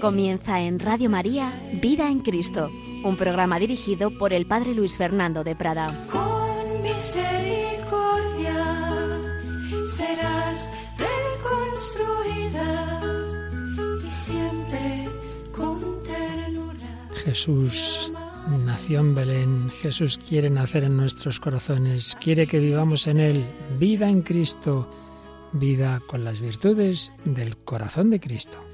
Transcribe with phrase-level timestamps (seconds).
[0.00, 2.70] Comienza en Radio María Vida en Cristo,
[3.04, 6.06] un programa dirigido por el Padre Luis Fernando de Prada.
[6.10, 8.54] Con misericordia
[9.86, 12.66] serás reconstruida
[14.06, 15.08] y siempre
[15.52, 17.10] con ternura.
[17.22, 18.10] Jesús
[18.48, 23.44] nació en Belén, Jesús quiere nacer en nuestros corazones, quiere que vivamos en Él
[23.78, 24.90] vida en Cristo,
[25.52, 28.69] vida con las virtudes del corazón de Cristo.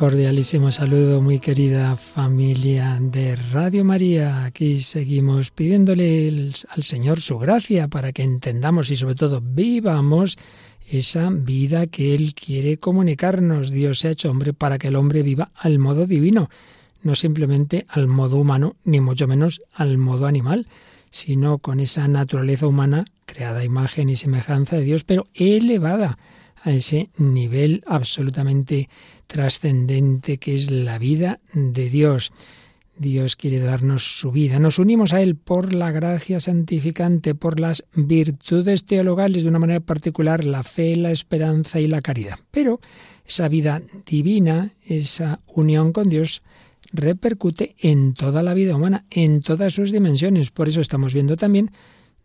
[0.00, 4.46] Cordialísimo saludo, muy querida familia de Radio María.
[4.46, 10.38] Aquí seguimos pidiéndole al Señor su gracia para que entendamos y sobre todo vivamos
[10.90, 13.70] esa vida que Él quiere comunicarnos.
[13.70, 16.48] Dios se ha hecho hombre para que el hombre viva al modo divino,
[17.02, 20.66] no simplemente al modo humano, ni mucho menos al modo animal,
[21.10, 26.16] sino con esa naturaleza humana creada a imagen y semejanza de Dios, pero elevada
[26.62, 28.88] a ese nivel absolutamente
[29.30, 32.32] trascendente que es la vida de Dios.
[32.98, 34.58] Dios quiere darnos su vida.
[34.58, 39.80] Nos unimos a Él por la gracia santificante, por las virtudes teologales, de una manera
[39.80, 42.40] particular la fe, la esperanza y la caridad.
[42.50, 42.80] Pero
[43.24, 46.42] esa vida divina, esa unión con Dios,
[46.92, 50.50] repercute en toda la vida humana, en todas sus dimensiones.
[50.50, 51.70] Por eso estamos viendo también,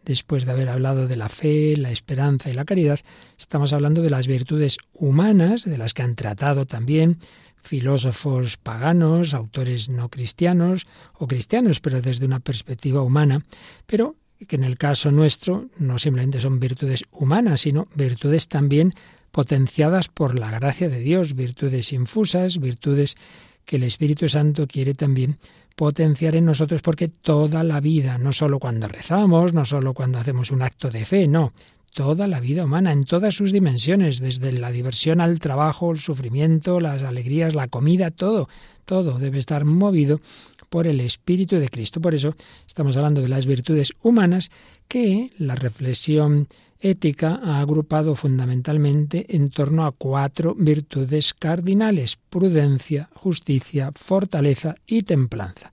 [0.05, 2.99] después de haber hablado de la fe, la esperanza y la caridad,
[3.37, 7.17] estamos hablando de las virtudes humanas, de las que han tratado también
[7.61, 13.43] filósofos paganos, autores no cristianos o cristianos, pero desde una perspectiva humana,
[13.87, 14.15] pero
[14.47, 18.93] que en el caso nuestro no simplemente son virtudes humanas, sino virtudes también
[19.31, 23.17] potenciadas por la gracia de Dios, virtudes infusas, virtudes
[23.65, 25.37] que el Espíritu Santo quiere también
[25.75, 30.51] potenciar en nosotros porque toda la vida, no solo cuando rezamos, no solo cuando hacemos
[30.51, 31.53] un acto de fe, no,
[31.93, 36.79] toda la vida humana, en todas sus dimensiones, desde la diversión al trabajo, el sufrimiento,
[36.79, 38.49] las alegrías, la comida, todo,
[38.85, 40.21] todo debe estar movido
[40.69, 42.01] por el Espíritu de Cristo.
[42.01, 42.35] Por eso
[42.67, 44.51] estamos hablando de las virtudes humanas
[44.87, 46.47] que la reflexión
[46.79, 55.71] ética ha agrupado fundamentalmente en torno a cuatro virtudes cardinales, prudencia, justicia, fortaleza y templanza.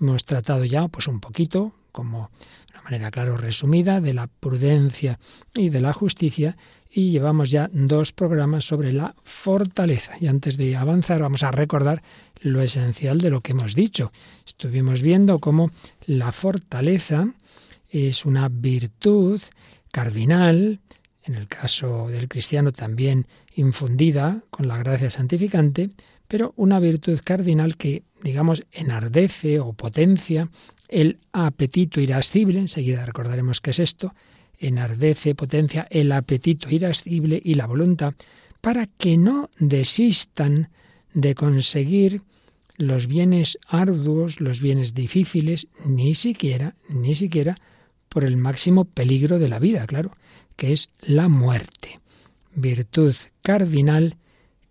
[0.00, 2.30] Hemos tratado ya pues un poquito, como
[2.66, 5.18] de una manera claro resumida, de la prudencia
[5.54, 6.56] y de la justicia
[6.92, 10.14] y llevamos ya dos programas sobre la fortaleza.
[10.20, 12.02] Y antes de avanzar vamos a recordar
[12.40, 14.10] lo esencial de lo que hemos dicho.
[14.46, 15.70] Estuvimos viendo cómo
[16.06, 17.28] la fortaleza
[17.90, 19.40] es una virtud
[19.90, 20.80] cardinal,
[21.24, 25.90] en el caso del cristiano también infundida con la gracia santificante,
[26.28, 30.48] pero una virtud cardinal que, digamos, enardece o potencia
[30.88, 34.14] el apetito irascible, enseguida recordaremos qué es esto,
[34.58, 38.14] enardece, potencia el apetito irascible y la voluntad,
[38.60, 40.68] para que no desistan
[41.14, 42.22] de conseguir
[42.76, 47.56] los bienes arduos, los bienes difíciles, ni siquiera, ni siquiera
[48.10, 50.10] por el máximo peligro de la vida, claro,
[50.56, 52.00] que es la muerte.
[52.54, 54.16] Virtud cardinal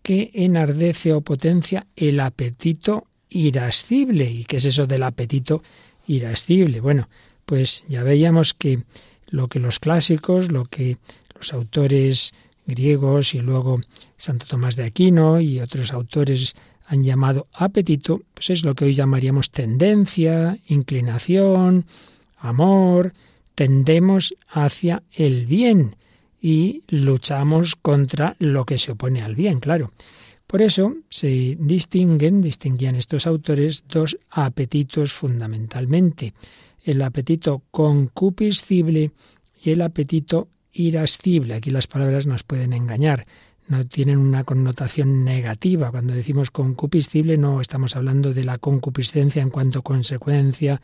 [0.04, 4.30] que enardece o potencia el apetito irascible.
[4.30, 5.64] ¿Y qué es eso del apetito
[6.06, 6.82] irascible?
[6.82, 7.10] Bueno,
[7.46, 8.84] pues ya veíamos que
[9.30, 10.98] lo que los clásicos, lo que
[11.36, 12.34] los autores
[12.66, 13.80] griegos y luego
[14.18, 16.56] Santo Tomás de Aquino y otros autores
[16.88, 21.86] han llamado apetito, pues es lo que hoy llamaríamos tendencia, inclinación,
[22.40, 23.14] amor,
[23.60, 25.98] tendemos hacia el bien
[26.42, 29.92] y luchamos contra lo que se opone al bien, claro.
[30.48, 36.34] Por eso se distinguen, distinguían estos autores dos apetitos fundamentalmente,
[36.86, 39.12] el apetito concupiscible
[39.62, 41.56] y el apetito irascible.
[41.56, 43.28] Aquí las palabras nos pueden engañar,
[43.68, 45.92] no tienen una connotación negativa.
[45.92, 50.82] Cuando decimos concupiscible no estamos hablando de la concupiscencia en cuanto consecuencia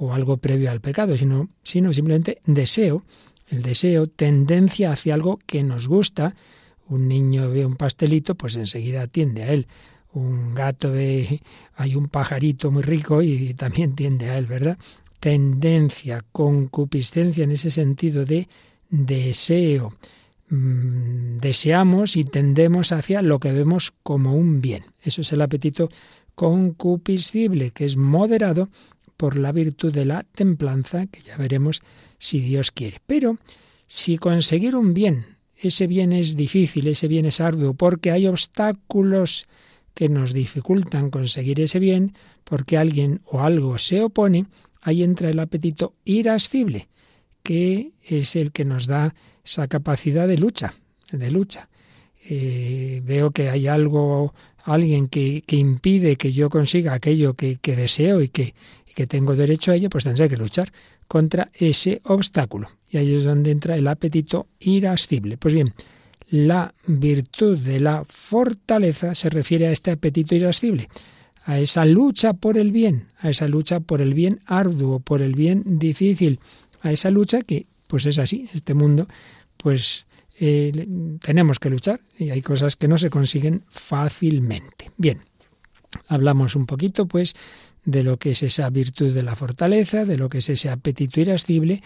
[0.00, 3.04] o algo previo al pecado, sino, sino simplemente deseo,
[3.48, 6.34] el deseo, tendencia hacia algo que nos gusta.
[6.88, 9.66] Un niño ve un pastelito, pues enseguida tiende a él.
[10.14, 11.42] Un gato ve,
[11.74, 14.78] hay un pajarito muy rico y también tiende a él, ¿verdad?
[15.20, 18.48] Tendencia, concupiscencia en ese sentido de
[18.88, 19.92] deseo.
[20.48, 24.84] Mm, deseamos y tendemos hacia lo que vemos como un bien.
[25.02, 25.90] Eso es el apetito
[26.34, 28.70] concupiscible, que es moderado
[29.20, 31.82] por la virtud de la templanza, que ya veremos
[32.16, 33.02] si Dios quiere.
[33.06, 33.36] Pero
[33.86, 39.46] si conseguir un bien, ese bien es difícil, ese bien es arduo, porque hay obstáculos
[39.92, 42.14] que nos dificultan conseguir ese bien,
[42.44, 44.46] porque alguien o algo se opone,
[44.80, 46.88] ahí entra el apetito irascible,
[47.42, 49.14] que es el que nos da
[49.44, 50.72] esa capacidad de lucha,
[51.12, 51.68] de lucha.
[52.24, 54.32] Eh, veo que hay algo,
[54.64, 58.54] alguien que, que, impide que yo consiga aquello que, que deseo y que,
[58.90, 60.72] y que tengo derecho a ello, pues tendré que luchar
[61.06, 62.68] contra ese obstáculo.
[62.88, 65.36] Y ahí es donde entra el apetito irascible.
[65.38, 65.72] Pues bien,
[66.30, 70.88] la virtud de la fortaleza se refiere a este apetito irascible,
[71.44, 75.34] a esa lucha por el bien, a esa lucha por el bien arduo, por el
[75.34, 76.40] bien difícil,
[76.82, 79.08] a esa lucha que, pues es así, este mundo,
[79.56, 80.06] pues
[80.38, 80.86] eh,
[81.22, 84.90] tenemos que luchar y hay cosas que no se consiguen fácilmente.
[84.96, 85.22] Bien,
[86.08, 87.34] hablamos un poquito, pues,
[87.84, 91.20] de lo que es esa virtud de la fortaleza, de lo que es ese apetito
[91.20, 91.82] irascible.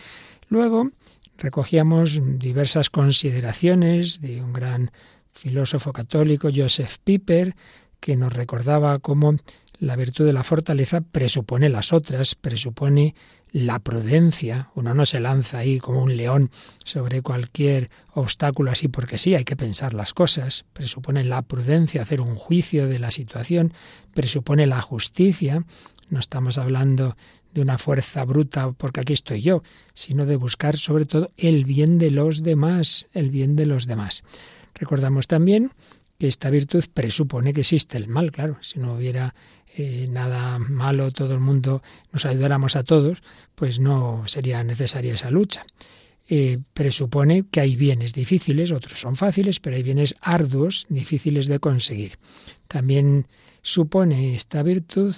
[0.49, 0.91] Luego
[1.39, 4.91] recogíamos diversas consideraciones de un gran
[5.33, 7.55] filósofo católico, Joseph Piper,
[8.01, 9.37] que nos recordaba cómo
[9.79, 13.15] la virtud de la fortaleza presupone las otras, presupone
[13.55, 14.71] la prudencia.
[14.75, 16.51] Uno no se lanza ahí como un león
[16.85, 20.65] sobre cualquier obstáculo así porque sí, hay que pensar las cosas.
[20.73, 23.73] Presupone la prudencia, hacer un juicio de la situación,
[24.13, 25.65] presupone la justicia.
[26.11, 27.17] No estamos hablando
[27.55, 29.63] de una fuerza bruta porque aquí estoy yo,
[29.93, 34.25] sino de buscar sobre todo el bien de los demás, el bien de los demás.
[34.75, 35.71] Recordamos también
[36.29, 39.35] esta virtud presupone que existe el mal, claro, si no hubiera
[39.77, 41.83] eh, nada malo, todo el mundo
[42.13, 43.23] nos ayudáramos a todos,
[43.55, 45.67] pues no sería necesaria esa lucha.
[46.29, 51.59] Eh, presupone que hay bienes difíciles, otros son fáciles, pero hay bienes arduos, difíciles de
[51.59, 52.19] conseguir.
[52.69, 53.27] También
[53.63, 55.15] supone esta virtud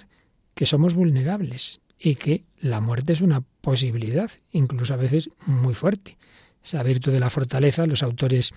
[0.54, 6.16] que somos vulnerables y que la muerte es una posibilidad, incluso a veces muy fuerte.
[6.64, 8.52] Esa virtud de la fortaleza, los autores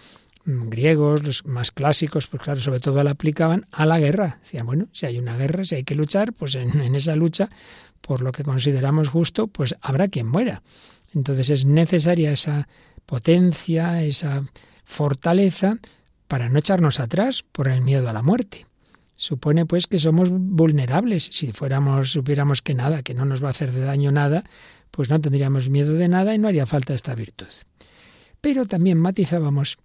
[0.69, 4.39] griegos, los más clásicos, pues claro, sobre todo la aplicaban a la guerra.
[4.41, 7.49] Decían, bueno, si hay una guerra, si hay que luchar, pues en, en esa lucha,
[8.01, 10.61] por lo que consideramos justo, pues habrá quien muera.
[11.13, 12.67] Entonces es necesaria esa
[13.05, 14.43] potencia, esa
[14.85, 15.77] fortaleza,
[16.29, 18.67] para no echarnos atrás por el miedo a la muerte.
[19.15, 21.27] Supone pues que somos vulnerables.
[21.31, 24.43] Si fuéramos, supiéramos que nada, que no nos va a hacer de daño nada,
[24.91, 27.47] pues no tendríamos miedo de nada y no haría falta esta virtud.
[28.41, 29.77] Pero también matizábamos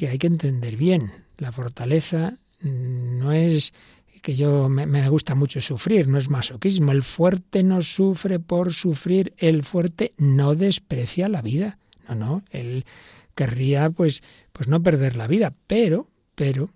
[0.00, 1.10] que hay que entender bien.
[1.36, 3.74] La fortaleza no es
[4.22, 6.90] que yo me, gusta mucho sufrir, no es masoquismo.
[6.90, 11.76] El fuerte no sufre por sufrir, el fuerte no desprecia la vida.
[12.08, 12.86] No, no, él
[13.34, 14.22] querría pues,
[14.54, 16.70] pues no perder la vida, pero, pero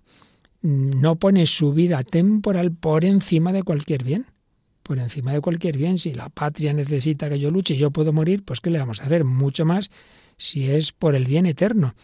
[0.61, 4.27] no pone su vida temporal por encima de cualquier bien.
[4.83, 5.97] Por encima de cualquier bien.
[5.97, 9.01] Si la patria necesita que yo luche y yo puedo morir, pues ¿qué le vamos
[9.01, 9.23] a hacer?
[9.23, 9.89] Mucho más
[10.37, 11.95] si es por el bien eterno.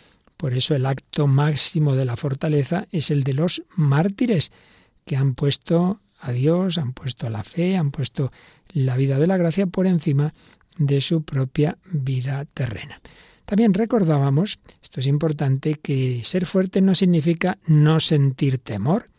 [0.41, 4.51] Por eso el acto máximo de la fortaleza es el de los mártires,
[5.05, 8.31] que han puesto a Dios, han puesto la fe, han puesto
[8.69, 10.33] la vida de la gracia por encima
[10.79, 12.99] de su propia vida terrena.
[13.45, 19.11] También recordábamos, esto es importante, que ser fuerte no significa no sentir temor.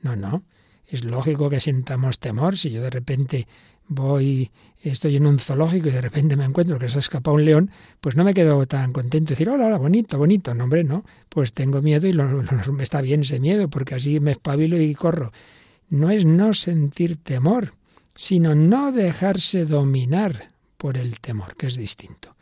[0.00, 0.42] No, no.
[0.86, 2.56] Es lógico que sintamos temor.
[2.56, 3.46] Si yo de repente
[3.92, 4.50] voy,
[4.82, 7.70] estoy en un zoológico y de repente me encuentro que se ha escapado un león,
[8.00, 10.54] pues no me quedo tan contento de decir, hola, hola, bonito, bonito.
[10.54, 11.04] No, hombre, no.
[11.28, 14.94] Pues tengo miedo y lo, lo, está bien ese miedo, porque así me espabilo y
[14.94, 15.32] corro.
[15.88, 17.74] No es no sentir temor,
[18.14, 22.34] sino no dejarse dominar por el temor, que es distinto.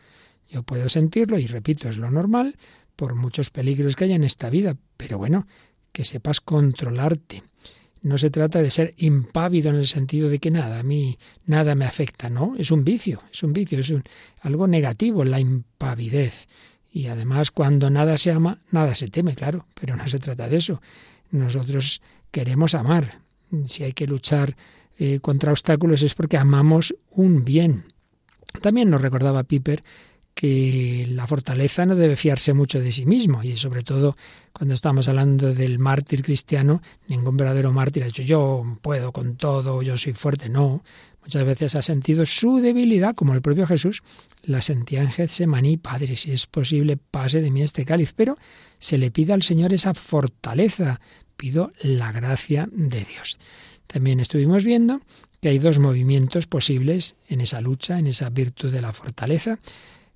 [0.48, 2.56] Yo puedo sentirlo y repito, es lo normal
[2.96, 5.46] por muchos peligros que hay en esta vida, pero bueno,
[5.92, 7.42] que sepas controlarte.
[8.02, 11.74] No se trata de ser impávido en el sentido de que nada, a mí nada
[11.74, 14.04] me afecta, no, es un vicio, es un vicio, es un,
[14.40, 16.48] algo negativo la impavidez.
[16.92, 20.56] Y además cuando nada se ama, nada se teme, claro, pero no se trata de
[20.56, 20.80] eso.
[21.30, 23.20] Nosotros queremos amar.
[23.64, 24.56] Si hay que luchar
[24.98, 27.84] eh, contra obstáculos es porque amamos un bien.
[28.60, 29.82] También nos recordaba Piper
[30.40, 34.16] que la fortaleza no debe fiarse mucho de sí mismo y sobre todo
[34.54, 39.82] cuando estamos hablando del mártir cristiano, ningún verdadero mártir ha dicho yo puedo con todo,
[39.82, 40.82] yo soy fuerte, no.
[41.20, 44.02] Muchas veces ha sentido su debilidad, como el propio Jesús
[44.40, 48.38] la sentía en Getsemaní, Padre, si es posible, pase de mí este cáliz, pero
[48.78, 51.02] se le pide al Señor esa fortaleza,
[51.36, 53.36] pido la gracia de Dios.
[53.86, 55.02] También estuvimos viendo
[55.42, 59.58] que hay dos movimientos posibles en esa lucha, en esa virtud de la fortaleza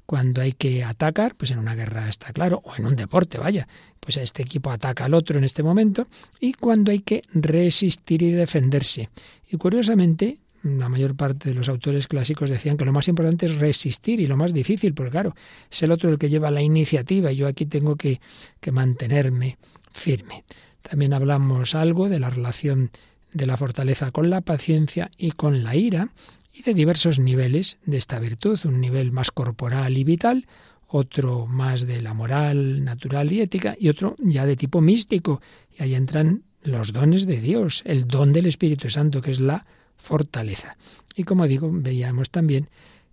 [0.07, 3.67] cuando hay que atacar, pues en una guerra está claro, o en un deporte, vaya,
[4.01, 6.07] pues este equipo ataca al otro en este momento,
[6.41, 9.09] y cuando hay que resistir y defenderse.
[9.51, 13.57] Y curiosamente, la mayor parte de los autores clásicos decían que lo más importante es
[13.57, 15.35] resistir y lo más difícil, porque claro,
[15.71, 18.21] es el otro el que lleva la iniciativa y yo aquí tengo que,
[18.61, 19.59] que mantenerme
[19.93, 20.45] firme.
[20.83, 22.91] También hablamos algo de la relación
[23.33, 26.11] de la fortaleza con la paciencia y con la ira
[26.55, 30.47] y de diversos niveles de esta virtud, un nivel más corporal y vital,
[30.87, 35.41] otro más de la moral, natural y ética, y otro ya de tipo místico.
[35.77, 39.67] Y ahí entran los dones de Dios, el don del Espíritu Santo, que es la
[39.97, 40.77] fortaleza.
[41.17, 42.69] Y como digo, veíamos también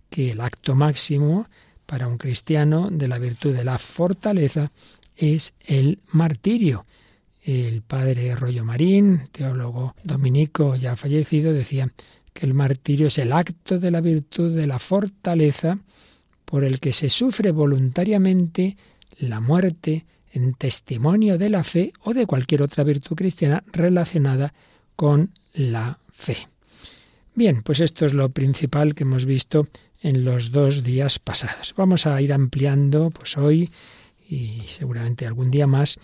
[0.08, 1.48] que el acto máximo
[1.86, 4.70] para un cristiano de la virtud de la fortaleza
[5.16, 6.86] es el martirio.
[7.44, 11.90] El padre Rollo Marín, teólogo dominico ya fallecido, decía
[12.32, 15.78] que el martirio es el acto de la virtud de la fortaleza
[16.44, 18.76] por el que se sufre voluntariamente
[19.18, 24.52] la muerte en testimonio de la fe o de cualquier otra virtud cristiana relacionada
[24.96, 26.48] con la fe.
[27.34, 29.66] Bien, pues esto es lo principal que hemos visto
[30.02, 31.74] en los dos días pasados.
[31.76, 33.70] Vamos a ir ampliando pues hoy
[34.28, 35.98] y seguramente algún día más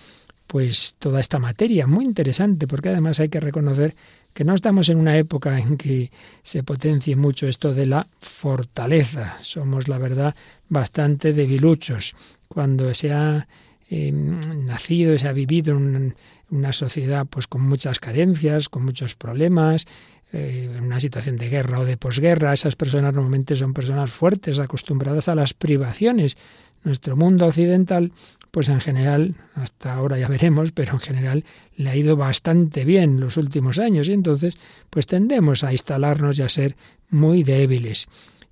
[0.46, 3.94] pues toda esta materia muy interesante porque además hay que reconocer
[4.38, 6.12] que no estamos en una época en que
[6.44, 9.36] se potencie mucho esto de la fortaleza.
[9.40, 10.32] Somos, la verdad,
[10.68, 12.14] bastante debiluchos.
[12.46, 13.48] Cuando se ha
[13.90, 16.14] eh, nacido, se ha vivido en
[16.50, 19.86] una sociedad pues con muchas carencias, con muchos problemas,
[20.32, 24.60] eh, en una situación de guerra o de posguerra, esas personas normalmente son personas fuertes,
[24.60, 26.36] acostumbradas a las privaciones.
[26.84, 28.12] Nuestro mundo occidental
[28.50, 31.44] pues en general, hasta ahora ya veremos, pero en general
[31.76, 34.56] le ha ido bastante bien los últimos años y entonces
[34.90, 36.76] pues tendemos a instalarnos y a ser
[37.10, 38.06] muy débiles.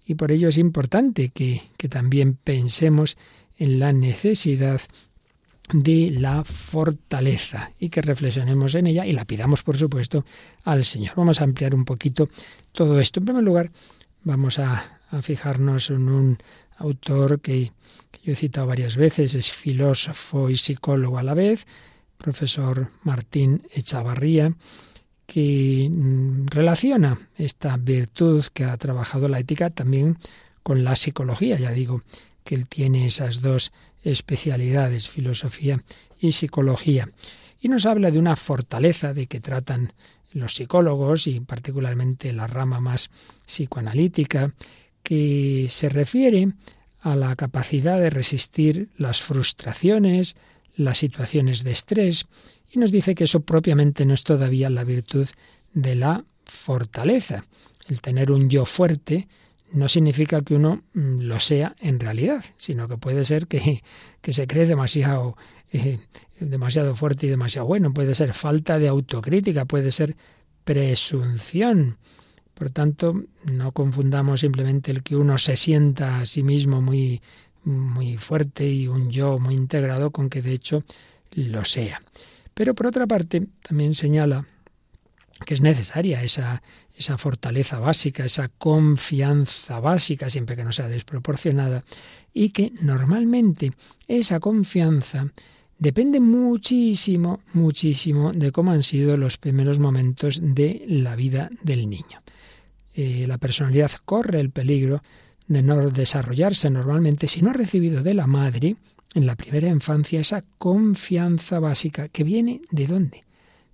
[0.05, 3.17] Y por ello es importante que, que también pensemos
[3.59, 4.81] en la necesidad
[5.73, 10.25] de la fortaleza y que reflexionemos en ella y la pidamos, por supuesto,
[10.65, 11.15] al Señor.
[11.17, 12.29] Vamos a ampliar un poquito
[12.73, 13.19] todo esto.
[13.19, 13.73] En primer lugar,
[14.23, 16.39] vamos a, a fijarnos en un
[16.77, 17.73] autor que
[18.23, 21.67] yo he citado varias veces, es filósofo y psicólogo a la vez,
[22.17, 24.53] profesor Martín Echavarría,
[25.27, 30.19] que mm, relaciona esta virtud que ha trabajado la ética también
[30.63, 31.59] con la psicología.
[31.59, 32.03] Ya digo
[32.45, 35.83] que él tiene esas dos especialidades, filosofía
[36.19, 37.09] y psicología.
[37.61, 39.93] Y nos habla de una fortaleza de que tratan
[40.33, 43.11] los psicólogos y particularmente la rama más
[43.47, 44.53] psicoanalítica,
[45.07, 46.49] que se refiere
[46.99, 50.35] a la capacidad de resistir las frustraciones,
[50.75, 52.27] las situaciones de estrés,
[52.73, 55.29] y nos dice que eso propiamente no es todavía la virtud
[55.73, 57.45] de la fortaleza.
[57.87, 59.29] El tener un yo fuerte
[59.73, 63.85] no significa que uno mm, lo sea en realidad, sino que puede ser que,
[64.21, 65.37] que se cree demasiado,
[65.73, 66.01] eh,
[66.41, 70.17] demasiado fuerte y demasiado bueno, puede ser falta de autocrítica, puede ser
[70.65, 71.97] presunción.
[72.57, 77.21] Por tanto, no confundamos simplemente el que uno se sienta a sí mismo muy,
[77.65, 80.83] muy fuerte y un yo muy integrado con que de hecho
[81.33, 82.01] lo sea.
[82.55, 84.47] Pero por otra parte, también señala
[85.45, 86.63] que es necesaria esa,
[86.97, 91.85] esa fortaleza básica, esa confianza básica, siempre que no sea desproporcionada,
[92.33, 93.73] y que normalmente
[94.09, 95.31] esa confianza
[95.79, 102.23] depende muchísimo, muchísimo de cómo han sido los primeros momentos de la vida del niño.
[102.99, 105.03] Eh, la personalidad corre el peligro
[105.47, 108.77] de no desarrollarse normalmente si no ha recibido de la madre
[109.13, 113.25] en la primera infancia esa confianza básica que viene de dónde?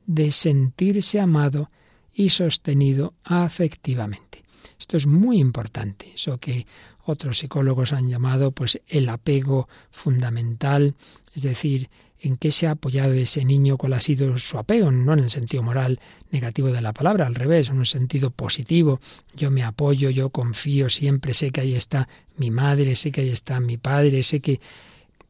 [0.06, 1.70] De sentirse amado
[2.12, 4.42] y sostenido afectivamente.
[4.78, 6.66] Esto es muy importante, eso que
[7.04, 10.94] otros psicólogos han llamado pues el apego fundamental,
[11.34, 11.88] es decir,
[12.20, 15.30] en qué se ha apoyado ese niño, cuál ha sido su apego, no en el
[15.30, 15.98] sentido moral
[16.30, 19.00] negativo de la palabra, al revés, en un sentido positivo.
[19.34, 23.30] Yo me apoyo, yo confío, siempre sé que ahí está mi madre, sé que ahí
[23.30, 24.60] está mi padre, sé que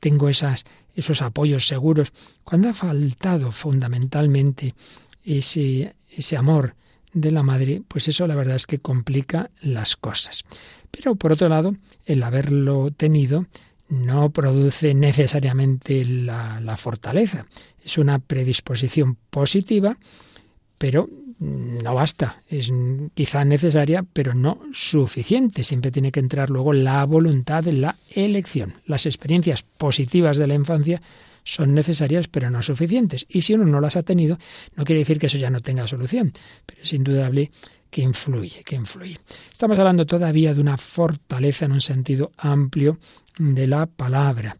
[0.00, 2.12] tengo esas, esos apoyos seguros.
[2.44, 4.74] Cuando ha faltado fundamentalmente
[5.24, 6.74] ese, ese amor
[7.12, 10.44] de la madre, pues eso la verdad es que complica las cosas.
[10.90, 11.74] Pero por otro lado,
[12.06, 13.46] el haberlo tenido,
[13.92, 17.46] no produce necesariamente la, fortaleza.
[17.84, 19.98] Es una predisposición positiva,
[20.78, 22.40] pero no basta.
[22.48, 22.72] Es
[23.12, 25.62] quizá necesaria, pero no suficiente.
[25.62, 28.74] Siempre tiene que entrar luego la voluntad la elección.
[28.86, 31.02] Las experiencias positivas de la infancia
[31.44, 33.26] son necesarias, pero no suficientes.
[33.28, 34.38] Y si uno no las ha tenido,
[34.76, 36.32] no quiere decir que eso ya no tenga solución,
[36.66, 37.50] pero es indudable
[37.90, 39.18] que influye, que influye.
[39.52, 42.98] Estamos hablando todavía de una fortaleza en un sentido amplio
[43.38, 44.56] de la palabra.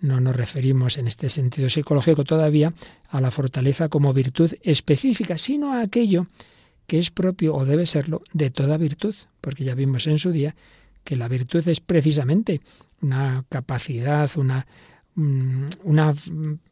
[0.00, 2.72] No nos referimos en este sentido psicológico todavía
[3.08, 6.28] a la fortaleza como virtud específica, sino a aquello
[6.86, 10.54] que es propio o debe serlo de toda virtud, porque ya vimos en su día
[11.02, 12.60] que la virtud es precisamente
[13.00, 14.66] una capacidad, una,
[15.16, 16.14] una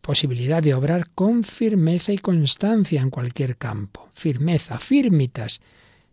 [0.01, 4.11] posibilidad de obrar con firmeza y constancia en cualquier campo.
[4.13, 5.61] Firmeza, firmitas.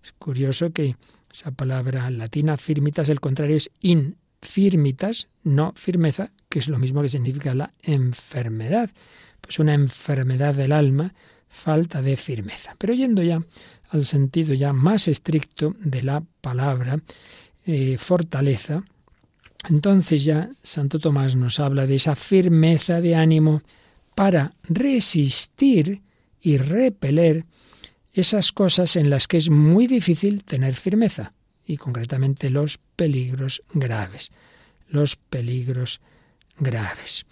[0.03, 0.95] Es curioso que
[1.31, 7.09] esa palabra latina firmitas, el contrario es infirmitas, no firmeza, que es lo mismo que
[7.09, 8.89] significa la enfermedad.
[9.41, 11.13] Pues una enfermedad del alma,
[11.49, 12.75] falta de firmeza.
[12.77, 13.41] Pero yendo ya
[13.89, 16.99] al sentido ya más estricto de la palabra
[17.65, 18.83] eh, fortaleza,
[19.69, 23.61] entonces ya Santo Tomás nos habla de esa firmeza de ánimo
[24.15, 26.01] para resistir
[26.41, 27.45] y repeler
[28.13, 31.33] esas cosas en las que es muy difícil tener firmeza,
[31.65, 34.31] y concretamente los peligros graves,
[34.89, 36.01] los peligros
[36.57, 37.25] graves.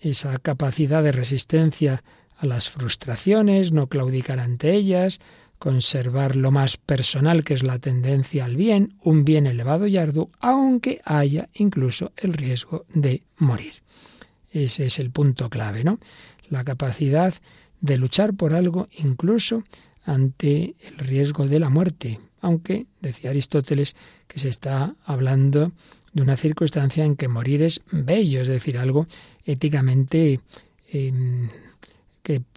[0.00, 2.02] Esa capacidad de resistencia
[2.36, 5.20] a las frustraciones, no claudicar ante ellas,
[5.64, 10.28] conservar lo más personal que es la tendencia al bien, un bien elevado y arduo,
[10.40, 13.72] aunque haya incluso el riesgo de morir.
[14.50, 16.00] Ese es el punto clave, ¿no?
[16.50, 17.32] La capacidad
[17.80, 19.64] de luchar por algo incluso
[20.04, 23.96] ante el riesgo de la muerte, aunque decía Aristóteles
[24.28, 25.72] que se está hablando
[26.12, 29.06] de una circunstancia en que morir es bello, es decir, algo
[29.46, 30.40] éticamente
[30.92, 31.48] em,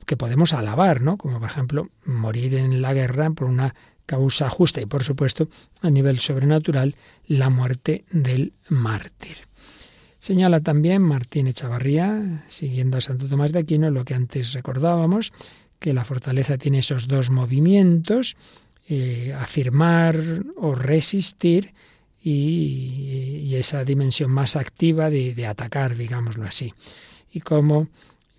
[0.07, 1.17] que, podemos alabar, ¿no?
[1.17, 5.49] Como por ejemplo morir en la guerra por una causa justa y por supuesto
[5.81, 6.95] a nivel sobrenatural
[7.27, 9.37] la muerte del mártir.
[10.19, 15.31] Señala también Martín Echavarría, siguiendo a Santo Tomás de Aquino, lo que antes recordábamos,
[15.79, 18.35] que la fortaleza tiene esos dos movimientos,
[18.89, 20.15] eh, afirmar
[20.55, 21.73] o resistir,
[22.29, 26.73] y, esa dimensión más activa de, de, atacar, digámoslo así.
[27.31, 27.87] Y como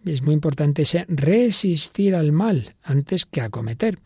[0.04, 3.98] es muy importante ese resistir al mal antes que acometer.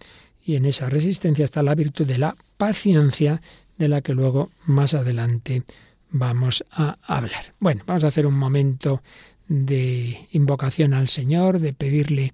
[0.45, 3.41] Y en esa resistencia está la virtud de la paciencia,
[3.79, 5.63] de la que luego más adelante
[6.11, 7.55] vamos a hablar.
[7.59, 9.03] Bueno, vamos a hacer un momento
[9.49, 12.33] de invocación al Señor, de pedirle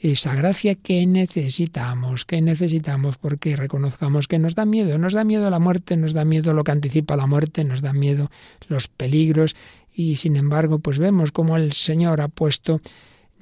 [0.00, 5.50] esa gracia que necesitamos, que necesitamos porque reconozcamos que nos da miedo, nos da miedo
[5.50, 8.30] la muerte, nos da miedo lo que anticipa la muerte, nos da miedo
[8.68, 9.56] los peligros
[9.92, 12.80] y sin embargo pues vemos cómo el Señor ha puesto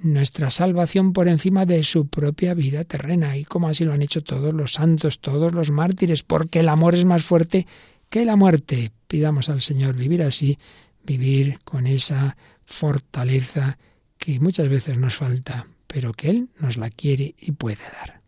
[0.03, 4.23] nuestra salvación por encima de su propia vida terrena y como así lo han hecho
[4.23, 7.67] todos los santos, todos los mártires, porque el amor es más fuerte
[8.09, 8.93] que la muerte.
[9.09, 10.59] Pidamos al Señor vivir así,
[11.05, 13.79] vivir con esa fortaleza
[14.19, 18.21] que muchas veces nos falta pero que Él nos la quiere y puede dar.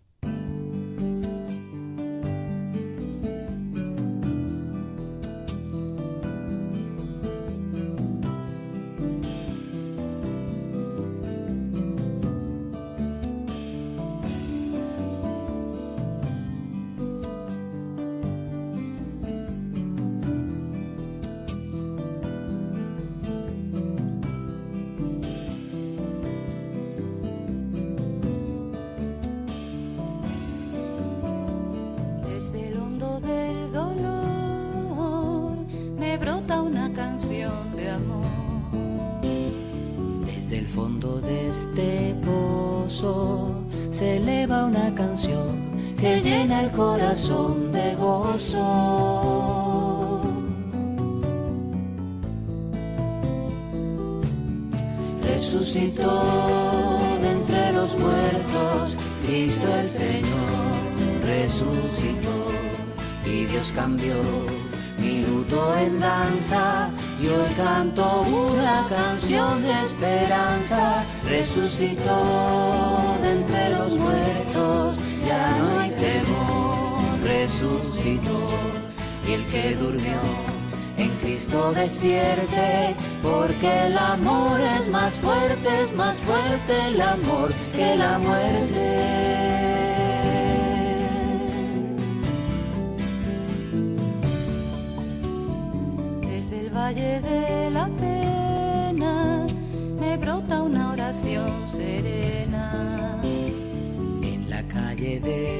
[47.08, 48.60] De gozo.
[55.22, 56.22] Resucitó
[57.22, 60.26] de entre los muertos, Cristo el Señor,
[61.24, 62.44] resucitó
[63.24, 64.16] y Dios cambió
[64.98, 66.90] mi luto en danza
[67.22, 71.02] y hoy canto una canción de esperanza.
[71.26, 75.90] Resucitó de entre los muertos, ya no hay
[77.42, 78.46] resucitó
[79.28, 80.20] y el que durmió
[80.96, 87.96] en Cristo despierte, porque el amor es más fuerte, es más fuerte el amor que
[87.96, 88.88] la muerte.
[96.28, 99.46] Desde el valle de la pena
[100.00, 103.20] me brota una oración serena.
[104.22, 105.58] En la calle de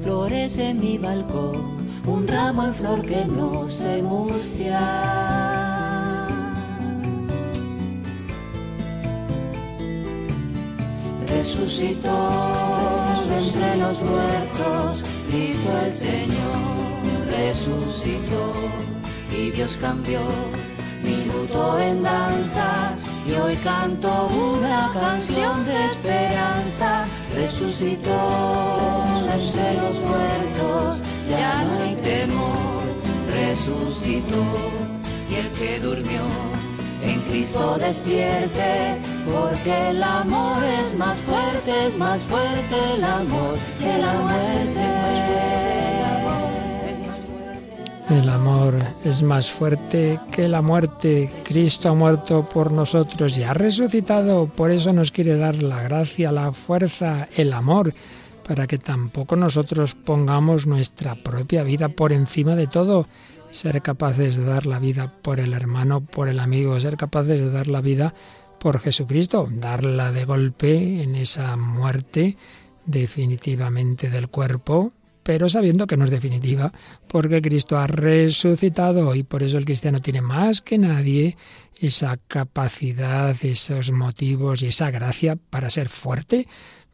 [0.00, 4.80] florece en mi balcón un ramo en flor que no se mustia.
[11.28, 12.16] Resucitó
[13.38, 16.84] entre los muertos, Cristo el Señor
[17.30, 18.52] resucitó
[19.36, 20.20] y Dios cambió
[21.02, 27.06] mi luto en danza y hoy canto una canción de esperanza.
[27.34, 32.84] Resucitó entre los muertos, ya no hay temor.
[33.30, 34.44] Resucitó
[35.30, 36.22] y el que durmió
[37.02, 43.98] en Cristo despierte, porque el amor es más fuerte, es más fuerte el amor que
[43.98, 45.73] la muerte.
[48.14, 51.28] El amor es más fuerte que la muerte.
[51.42, 54.46] Cristo ha muerto por nosotros y ha resucitado.
[54.46, 57.92] Por eso nos quiere dar la gracia, la fuerza, el amor,
[58.46, 63.08] para que tampoco nosotros pongamos nuestra propia vida por encima de todo
[63.50, 67.50] ser capaces de dar la vida por el hermano, por el amigo, ser capaces de
[67.50, 68.14] dar la vida
[68.60, 72.36] por Jesucristo, darla de golpe en esa muerte
[72.86, 74.92] definitivamente del cuerpo,
[75.24, 76.72] pero sabiendo que no es definitiva,
[77.08, 81.36] porque Cristo ha resucitado y por eso el cristiano tiene más que nadie
[81.80, 86.46] esa capacidad, esos motivos y esa gracia para ser fuerte,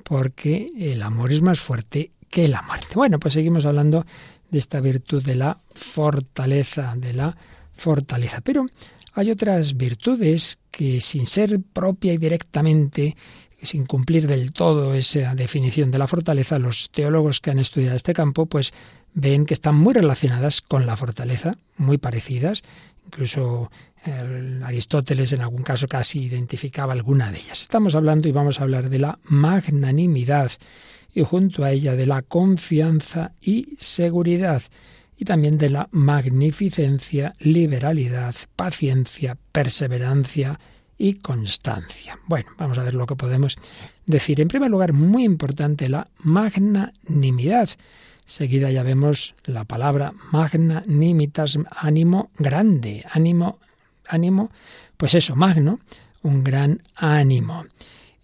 [0.05, 2.95] porque el amor es más fuerte que la muerte.
[2.95, 4.07] Bueno, pues seguimos hablando
[4.51, 7.37] de esta virtud de la fortaleza, de la
[7.75, 8.41] fortaleza.
[8.41, 8.67] Pero
[9.13, 13.17] hay otras virtudes que sin ser propia y directamente,
[13.63, 18.15] sin cumplir del todo esa definición de la fortaleza, los teólogos que han estudiado este
[18.15, 18.73] campo, pues
[19.15, 22.63] ven que están muy relacionadas con la fortaleza, muy parecidas.
[23.05, 23.71] Incluso
[24.65, 27.61] Aristóteles en algún caso casi identificaba alguna de ellas.
[27.61, 30.53] Estamos hablando y vamos a hablar de la magnanimidad
[31.13, 34.63] y junto a ella de la confianza y seguridad,
[35.17, 40.59] y también de la magnificencia, liberalidad, paciencia, perseverancia
[41.01, 42.19] y constancia.
[42.27, 43.57] Bueno, vamos a ver lo que podemos
[44.05, 44.39] decir.
[44.39, 47.71] En primer lugar, muy importante, la magnanimidad.
[48.27, 53.59] Seguida ya vemos la palabra magnanimitas, ánimo grande, ánimo,
[54.07, 54.51] ánimo,
[54.99, 55.81] pues eso, magno,
[56.23, 57.65] un gran ánimo.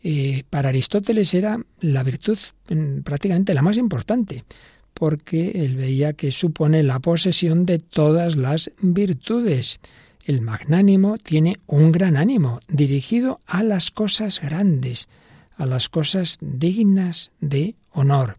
[0.02, 4.44] Eh, para Aristóteles era la virtud mm, prácticamente la más importante,
[4.92, 9.80] porque él veía que supone la posesión de todas las virtudes.
[10.26, 15.08] El magnánimo tiene un gran ánimo dirigido a las cosas grandes,
[15.56, 18.36] a las cosas dignas de honor.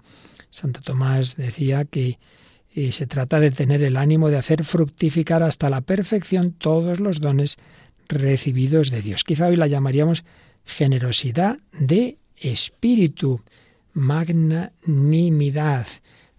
[0.50, 2.19] Santo Tomás decía que
[2.76, 7.21] eh, se trata de tener el ánimo de hacer fructificar hasta la perfección todos los
[7.21, 7.56] dones
[8.10, 9.23] recibidos de Dios.
[9.23, 10.26] Quizá hoy la llamaríamos
[10.65, 13.39] generosidad de espíritu,
[13.93, 15.88] magnanimidad,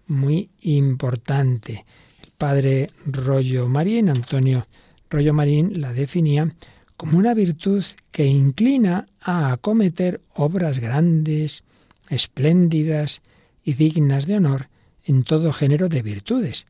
[0.05, 1.85] muy importante.
[2.21, 4.67] El padre Rollo Marín, Antonio
[5.09, 6.53] Rollo Marín, la definía
[6.97, 11.63] como una virtud que inclina a acometer obras grandes,
[12.09, 13.21] espléndidas
[13.63, 14.69] y dignas de honor
[15.05, 16.67] en todo género de virtudes.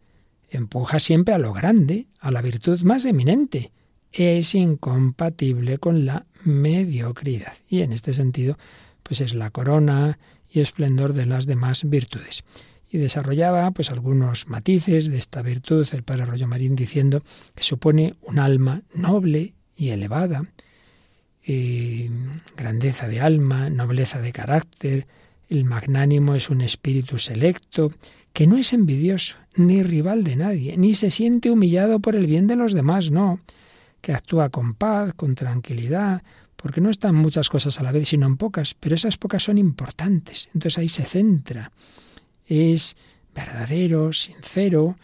[0.49, 3.71] Empuja siempre a lo grande, a la virtud más eminente.
[4.11, 7.53] Es incompatible con la mediocridad.
[7.69, 8.57] Y en este sentido,
[9.03, 10.19] pues es la corona
[10.51, 12.43] y esplendor de las demás virtudes.
[12.91, 17.23] Y desarrollaba pues algunos matices de esta virtud el padre Arroyo Marín diciendo
[17.53, 20.45] que supone un alma noble y elevada,
[21.45, 22.09] eh,
[22.57, 25.07] grandeza de alma, nobleza de carácter,
[25.49, 27.93] el magnánimo es un espíritu selecto,
[28.33, 32.47] que no es envidioso, ni rival de nadie, ni se siente humillado por el bien
[32.47, 33.39] de los demás, no,
[34.01, 36.21] que actúa con paz, con tranquilidad,
[36.55, 39.57] porque no están muchas cosas a la vez, sino en pocas, pero esas pocas son
[39.57, 40.49] importantes.
[40.53, 41.71] Entonces ahí se centra.
[42.49, 42.97] Es
[43.33, 44.97] verdadero, sincero,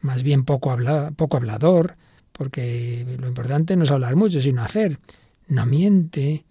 [0.00, 0.76] más bien poco,
[1.16, 1.96] poco hablador,
[2.32, 5.00] porque lo importante no es hablar mucho, sino hacer.
[5.48, 6.44] No miente,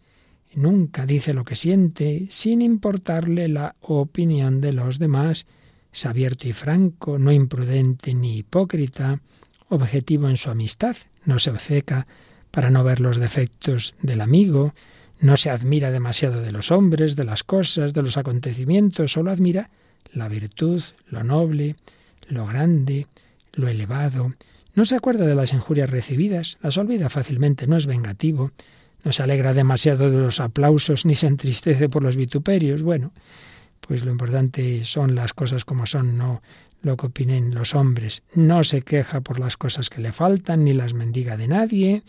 [0.53, 5.47] nunca dice lo que siente, sin importarle la opinión de los demás.
[5.93, 9.21] Es abierto y franco, no imprudente ni hipócrita,
[9.69, 12.07] objetivo en su amistad, no se obceca
[12.51, 14.73] para no ver los defectos del amigo,
[15.21, 19.69] no se admira demasiado de los hombres, de las cosas, de los acontecimientos, solo admira
[20.13, 21.75] la virtud, lo noble,
[22.27, 23.07] lo grande,
[23.53, 24.33] lo elevado.
[24.73, 28.51] No se acuerda de las injurias recibidas, las olvida fácilmente, no es vengativo,
[29.03, 32.81] no se alegra demasiado de los aplausos ni se entristece por los vituperios.
[32.81, 33.13] Bueno,
[33.79, 36.41] pues lo importante son las cosas como son, no
[36.81, 38.23] lo que opinen los hombres.
[38.35, 42.03] No se queja por las cosas que le faltan, ni las mendiga de nadie.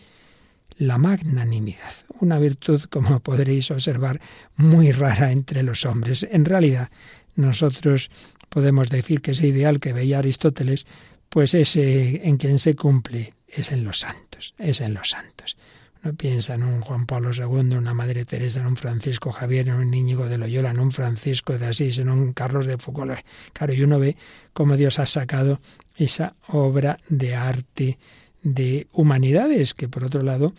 [0.77, 4.21] La magnanimidad, una virtud, como podréis observar,
[4.55, 6.27] muy rara entre los hombres.
[6.29, 6.89] En realidad,
[7.37, 8.11] nosotros
[8.49, 10.85] podemos decir que ese ideal que veía Aristóteles,
[11.29, 15.57] pues ese en quien se cumple es en los santos, es en los santos.
[16.03, 19.69] Uno piensa en un Juan Pablo II, en una Madre Teresa, en un Francisco Javier,
[19.69, 23.19] en un Íñigo de Loyola, en un Francisco de Asís, en un Carlos de Foucault.
[23.53, 24.15] Claro, y uno ve
[24.53, 25.59] cómo Dios ha sacado
[25.95, 27.97] esa obra de arte
[28.43, 30.53] de humanidades que por otro lado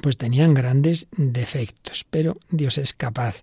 [0.00, 3.42] pues tenían grandes defectos, pero Dios es capaz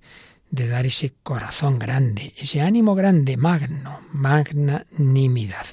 [0.52, 5.66] de dar ese corazón grande, ese ánimo grande, magno, magnanimidad.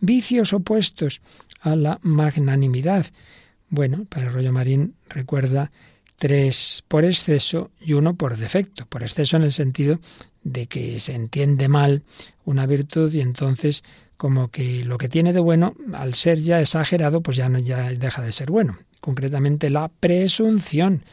[0.00, 1.20] Vicios opuestos
[1.60, 3.06] a la magnanimidad,
[3.70, 5.70] Bueno, para el rollo marín recuerda
[6.16, 8.86] tres por exceso y uno por defecto.
[8.86, 10.00] Por exceso en el sentido
[10.42, 12.02] de que se entiende mal
[12.44, 13.84] una virtud y entonces
[14.16, 17.90] como que lo que tiene de bueno, al ser ya exagerado, pues ya no ya
[17.90, 18.78] deja de ser bueno.
[19.00, 21.04] Concretamente la presunción.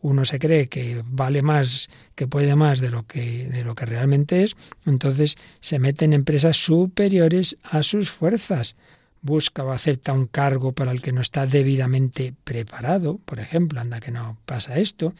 [0.00, 3.86] Uno se cree que vale más, que puede más de lo que de lo que
[3.86, 4.56] realmente es,
[4.86, 8.76] entonces se mete en empresas superiores a sus fuerzas
[9.20, 14.00] busca o acepta un cargo para el que no está debidamente preparado, por ejemplo, anda
[14.00, 15.14] que no pasa esto.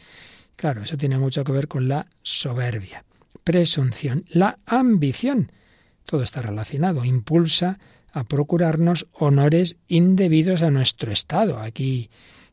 [0.55, 3.05] Claro, eso tiene mucho que ver con la soberbia,
[3.43, 5.51] presunción, la ambición.
[6.05, 7.79] Todo está relacionado, impulsa
[8.11, 11.59] a procurarnos honores indebidos a nuestro estado.
[11.59, 12.09] Aquí,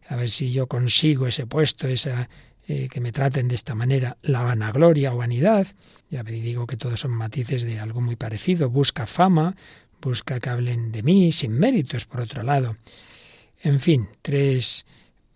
[0.08, 2.28] a ver si yo consigo ese puesto, esa
[2.68, 5.68] eh, que me traten de esta manera, la vanagloria o vanidad.
[6.10, 8.70] Ya digo que todos son matices de algo muy parecido.
[8.70, 9.54] Busca fama,
[10.02, 12.76] busca que hablen de mí sin méritos, por otro lado.
[13.62, 14.84] En fin, tres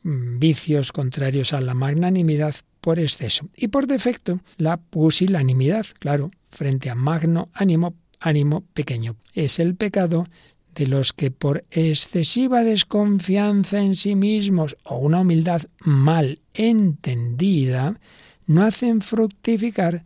[0.02, 3.48] mm, vicios contrarios a la magnanimidad por exceso.
[3.56, 9.14] Y por defecto, la pusilanimidad, claro, frente a magno ánimo, ánimo pequeño.
[9.34, 10.26] Es el pecado
[10.74, 17.98] de los que por excesiva desconfianza en sí mismos o una humildad mal entendida,
[18.46, 20.04] no hacen fructificar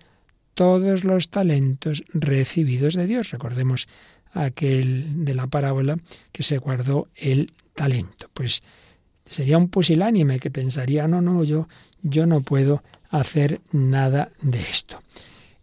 [0.54, 3.30] todos los talentos recibidos de Dios.
[3.30, 3.88] Recordemos
[4.32, 5.98] aquel de la parábola
[6.32, 8.30] que se guardó el talento.
[8.32, 8.62] Pues
[9.24, 11.68] sería un pusilánime que pensaría, no, no, yo,
[12.02, 15.02] yo no puedo hacer nada de esto.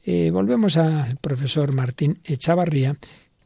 [0.03, 2.97] Eh, volvemos al profesor Martín Echavarría,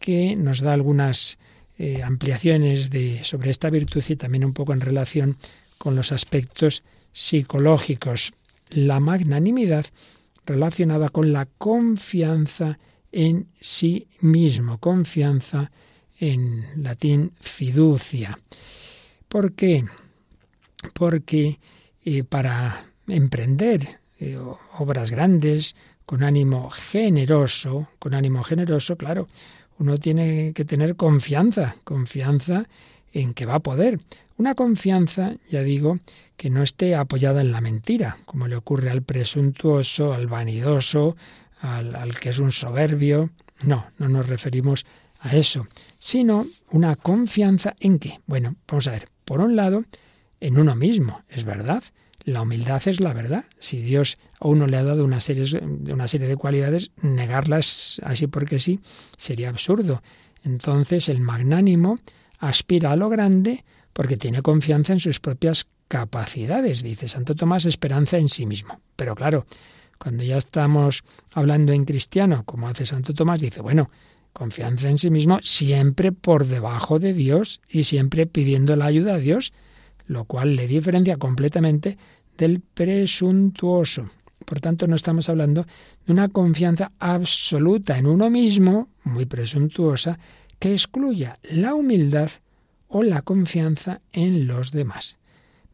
[0.06, 1.40] que nos da algunas
[1.80, 5.38] eh, ampliaciones de, sobre esta virtud y también un poco en relación
[5.80, 8.32] con los aspectos psicológicos.
[8.70, 9.88] La magnanimidad
[10.46, 12.78] relacionada con la confianza
[13.12, 15.72] en sí mismo, confianza
[16.20, 18.38] en latín fiducia.
[19.28, 19.86] ¿Por qué?
[20.94, 21.58] Porque
[22.06, 24.38] eh, para emprender eh,
[24.78, 29.28] obras grandes, con ánimo generoso, con ánimo generoso, claro,
[29.78, 32.68] uno tiene que tener confianza, confianza
[33.14, 34.00] en que va a poder.
[34.38, 36.00] Una confianza, ya digo,
[36.38, 41.16] que no esté apoyada en la mentira, como le ocurre al presuntuoso, al vanidoso,
[41.62, 43.30] al, que es un soberbio.
[43.64, 44.86] No, no nos referimos
[45.20, 48.20] a eso, sino una confianza en qué.
[48.28, 49.86] Bueno, vamos a ver, por un lado,
[50.42, 51.84] en uno mismo, es verdad.
[52.26, 53.46] La humildad es la verdad.
[53.60, 58.26] Si Dios a uno le ha dado una serie, una serie de cualidades, negarlas así
[58.26, 58.80] porque sí
[59.16, 60.02] sería absurdo.
[60.44, 62.00] Entonces el magnánimo
[62.40, 68.18] aspira a lo grande porque tiene confianza en sus propias capacidades, dice Santo Tomás, esperanza
[68.18, 68.82] en sí mismo.
[68.96, 69.46] Pero claro,
[70.00, 73.92] cuando ya estamos hablando en cristiano, como hace Santo Tomás, dice, bueno,
[74.34, 79.20] confianza en sí mismo siempre por debajo de Dios y siempre pidiendo la ayuda a
[79.20, 79.54] Dios,
[80.08, 81.98] lo cual le diferencia completamente
[82.38, 84.06] del presuntuoso.
[84.46, 85.66] Por tanto, no estamos hablando
[86.06, 90.20] de una confianza absoluta en uno mismo, muy presuntuosa,
[90.60, 92.30] que excluya la humildad
[92.88, 95.18] o la confianza en los demás.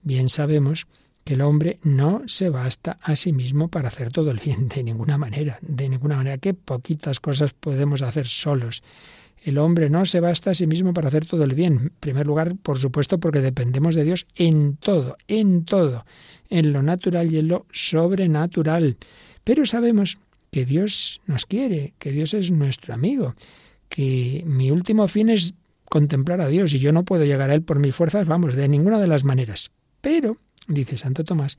[0.03, 0.87] Bien sabemos
[1.23, 4.83] que el hombre no se basta a sí mismo para hacer todo el bien, de
[4.83, 8.83] ninguna manera, de ninguna manera, que poquitas cosas podemos hacer solos.
[9.43, 11.73] El hombre no se basta a sí mismo para hacer todo el bien.
[11.73, 16.05] En primer lugar, por supuesto, porque dependemos de Dios en todo, en todo,
[16.49, 18.97] en lo natural y en lo sobrenatural.
[19.43, 20.19] Pero sabemos
[20.51, 23.35] que Dios nos quiere, que Dios es nuestro amigo,
[23.89, 27.63] que mi último fin es contemplar a Dios y yo no puedo llegar a Él
[27.63, 29.71] por mis fuerzas, vamos, de ninguna de las maneras.
[30.01, 31.57] Pero dice Santo Tomás,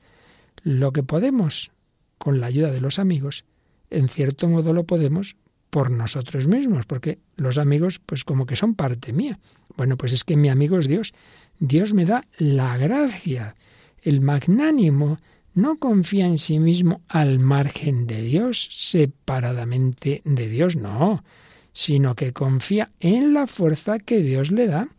[0.63, 1.71] lo que podemos
[2.17, 3.43] con la ayuda de los amigos,
[3.89, 5.35] en cierto modo lo podemos
[5.73, 9.39] por nosotros mismos, porque los amigos pues como que son parte mía.
[9.75, 11.15] Bueno, pues es que mi amigo es Dios.
[11.57, 13.55] Dios me da la gracia.
[14.03, 15.17] El magnánimo
[15.55, 21.23] no confía en sí mismo al margen de Dios, separadamente de Dios, no,
[21.71, 24.89] sino que confía en la fuerza que Dios le da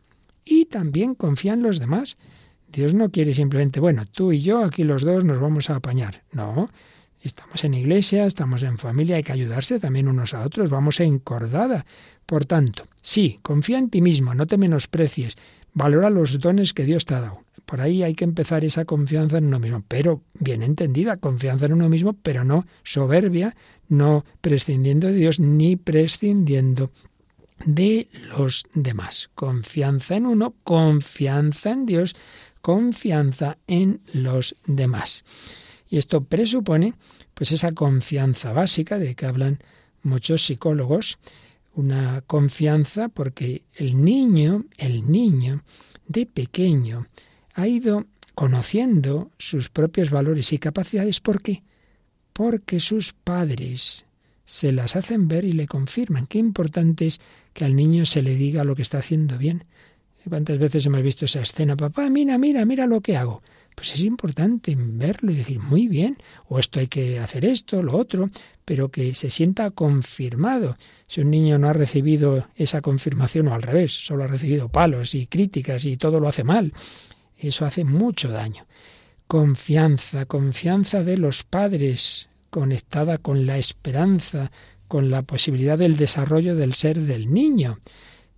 [0.44, 2.16] y también confía en los demás.
[2.66, 6.24] Dios no quiere simplemente, bueno, tú y yo aquí los dos nos vamos a apañar.
[6.32, 6.68] No,
[7.28, 11.86] estamos en iglesia, estamos en familia, hay que ayudarse también unos a otros, vamos encordada.
[12.26, 15.36] Por tanto, sí, confía en ti mismo, no te menosprecies,
[15.72, 17.44] valora los dones que Dios te ha dado.
[17.66, 21.72] Por ahí hay que empezar esa confianza en uno mismo, pero bien entendida, confianza en
[21.72, 23.56] uno mismo, pero no soberbia,
[23.88, 26.90] no prescindiendo de Dios ni prescindiendo
[27.64, 29.30] de los demás.
[29.34, 32.16] Confianza en uno, confianza en Dios,
[32.60, 35.24] confianza en los demás.
[35.94, 36.94] Y esto presupone
[37.34, 39.60] pues esa confianza básica de que hablan
[40.02, 41.18] muchos psicólogos,
[41.72, 45.62] una confianza porque el niño, el niño
[46.08, 47.06] de pequeño
[47.52, 51.20] ha ido conociendo sus propios valores y capacidades.
[51.20, 51.62] ¿Por qué?
[52.32, 54.04] Porque sus padres
[54.44, 56.26] se las hacen ver y le confirman.
[56.26, 57.20] Qué importante es
[57.52, 59.62] que al niño se le diga lo que está haciendo bien.
[60.28, 61.76] ¿Cuántas veces hemos visto esa escena?
[61.76, 63.44] Papá, mira, mira, mira lo que hago.
[63.74, 66.16] Pues es importante verlo y decir, muy bien,
[66.48, 68.30] o esto hay que hacer esto, lo otro,
[68.64, 70.76] pero que se sienta confirmado.
[71.06, 75.14] Si un niño no ha recibido esa confirmación o al revés, solo ha recibido palos
[75.14, 76.72] y críticas y todo lo hace mal,
[77.36, 78.66] eso hace mucho daño.
[79.26, 84.52] Confianza, confianza de los padres, conectada con la esperanza,
[84.86, 87.80] con la posibilidad del desarrollo del ser del niño.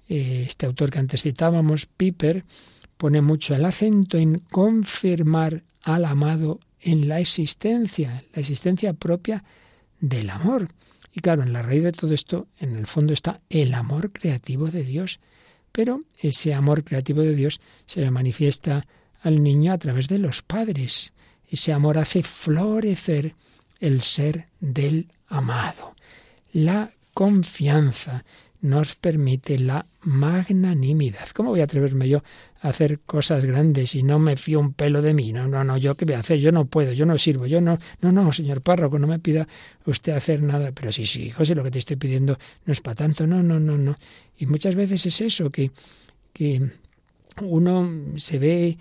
[0.08, 2.44] Eh, este autor que antes citábamos, Piper,
[2.96, 9.44] pone mucho el acento en confirmar al amado en la existencia, la existencia propia
[10.00, 10.68] del amor.
[11.12, 14.66] Y claro, en la raíz de todo esto, en el fondo está el amor creativo
[14.66, 15.20] de Dios.
[15.72, 18.86] Pero ese amor creativo de Dios se le manifiesta
[19.22, 21.12] al niño a través de los padres.
[21.48, 23.34] Ese amor hace florecer
[23.80, 25.94] el ser del amado.
[26.52, 28.24] La confianza
[28.60, 31.28] nos permite la magnanimidad.
[31.34, 32.22] ¿Cómo voy a atreverme yo
[32.60, 35.32] a hacer cosas grandes si no me fío un pelo de mí?
[35.32, 37.60] No, no, no, yo qué voy a hacer, yo no puedo, yo no sirvo, yo
[37.60, 39.46] no, no, no, señor párroco, no me pida
[39.84, 40.72] usted hacer nada.
[40.72, 43.60] Pero sí, sí, José, lo que te estoy pidiendo no es para tanto, no, no,
[43.60, 43.96] no, no.
[44.38, 45.70] Y muchas veces es eso, que,
[46.32, 46.70] que
[47.42, 48.78] uno se ve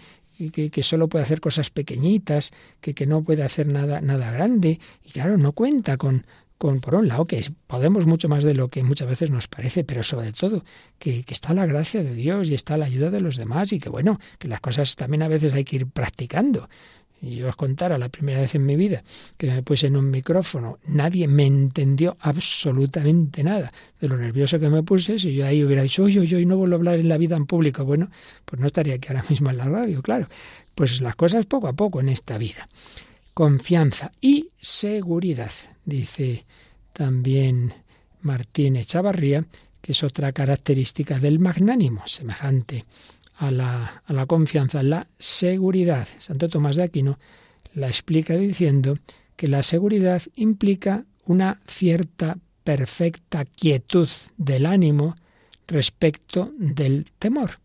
[0.51, 4.79] que, que, solo puede hacer cosas pequeñitas, que, que no puede hacer nada, nada grande,
[5.03, 6.25] y claro, no cuenta con,
[6.57, 9.83] con, por un lado, que podemos mucho más de lo que muchas veces nos parece,
[9.83, 10.63] pero sobre todo
[10.99, 13.89] que, está la gracia de Dios y está la ayuda de los demás y que
[13.89, 16.69] bueno, que las cosas también a veces hay que ir practicando.
[17.21, 19.03] Y yo os contara la primera vez en mi vida
[19.37, 24.69] que me puse en un micrófono, nadie me entendió absolutamente nada de lo nervioso que
[24.69, 25.17] me puse.
[25.17, 27.47] Si yo ahí hubiera dicho, oye, oye, no vuelvo a hablar en la vida en
[27.47, 28.11] público, bueno,
[28.43, 30.27] pues no estaría aquí ahora mismo en la radio, claro.
[30.75, 32.67] Pues las cosas poco a poco en esta vida.
[33.33, 35.51] Confianza y seguridad
[35.85, 36.45] dice
[36.93, 37.73] también
[38.21, 39.45] Martín Echavarría,
[39.81, 42.85] que es otra característica del magnánimo, semejante
[43.37, 46.07] a la, a la confianza, la seguridad.
[46.19, 47.19] Santo Tomás de Aquino
[47.73, 48.97] la explica diciendo
[49.35, 55.15] que la seguridad implica una cierta perfecta quietud del ánimo
[55.67, 57.59] respecto del temor,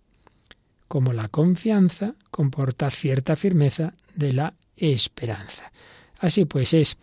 [0.88, 5.72] como la confianza comporta cierta firmeza de la esperanza.
[6.18, 6.96] Así pues es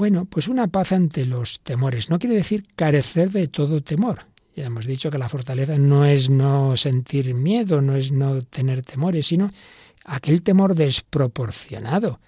[0.00, 2.08] bueno, pues una paz ante los temores.
[2.08, 4.20] No quiere decir carecer de todo temor.
[4.56, 8.80] Ya hemos dicho que la fortaleza no es no sentir miedo, no es no tener
[8.80, 9.52] temores, sino
[10.06, 12.18] aquel temor desproporcionado.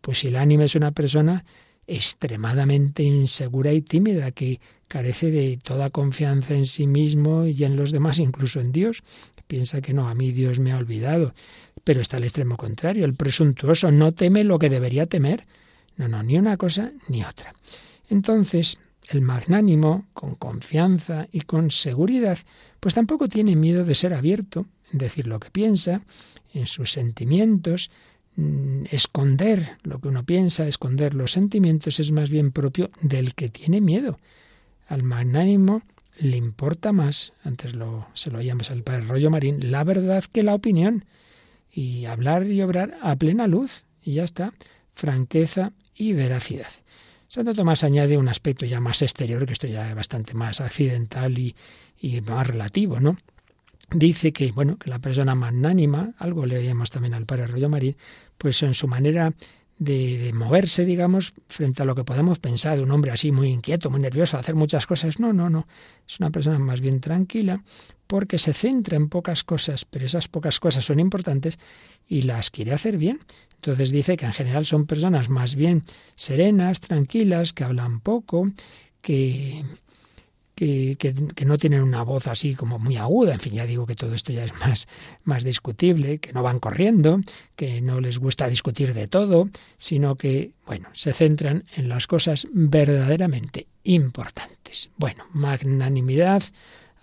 [0.00, 1.44] Pues el ánimo es una persona
[1.86, 7.92] extremadamente insegura y tímida, que carece de toda confianza en sí mismo y en los
[7.92, 9.04] demás, incluso en Dios,
[9.46, 11.32] piensa que no, a mí Dios me ha olvidado.
[11.84, 15.46] Pero está el extremo contrario, el presuntuoso no teme lo que debería temer,
[15.96, 17.54] no, no, ni una cosa ni otra.
[18.08, 18.78] Entonces,
[19.08, 22.38] el magnánimo, con confianza y con seguridad,
[22.80, 26.02] pues tampoco tiene miedo de ser abierto, en decir lo que piensa,
[26.52, 27.90] en sus sentimientos,
[28.36, 33.48] mm, esconder lo que uno piensa, esconder los sentimientos es más bien propio del que
[33.48, 34.18] tiene miedo.
[34.88, 35.82] Al magnánimo
[36.18, 40.42] le importa más, antes lo, se lo oíamos al padre Rollo Marín, la verdad que
[40.42, 41.04] la opinión.
[41.76, 43.84] Y hablar y obrar a plena luz.
[44.00, 44.54] Y ya está.
[44.94, 46.68] Franqueza y veracidad.
[47.28, 51.36] Santo Tomás añade un aspecto ya más exterior, que esto ya es bastante más accidental
[51.38, 51.54] y,
[52.00, 53.16] y más relativo, ¿no?
[53.90, 57.96] Dice que, bueno, que la persona magnánima, algo le oíamos también al padre Rollo Marín,
[58.38, 59.32] pues en su manera
[59.78, 63.48] de, de, moverse, digamos, frente a lo que podemos pensar de un hombre así muy
[63.48, 65.18] inquieto, muy nervioso, hacer muchas cosas.
[65.18, 65.66] No, no, no.
[66.08, 67.62] Es una persona más bien tranquila
[68.06, 71.58] porque se centra en pocas cosas, pero esas pocas cosas son importantes
[72.08, 73.20] y las quiere hacer bien.
[73.56, 75.84] Entonces dice que en general son personas más bien
[76.16, 78.50] serenas, tranquilas, que hablan poco,
[79.00, 79.64] que,
[80.54, 80.96] que,
[81.34, 83.32] que, no tienen una voz así como muy aguda.
[83.32, 84.86] En fin, ya digo que todo esto ya es más,
[85.24, 87.20] más discutible, que no van corriendo,
[87.56, 89.48] que no les gusta discutir de todo,
[89.78, 94.90] sino que, bueno, se centran en las cosas verdaderamente importantes.
[94.96, 96.42] Bueno, magnanimidad,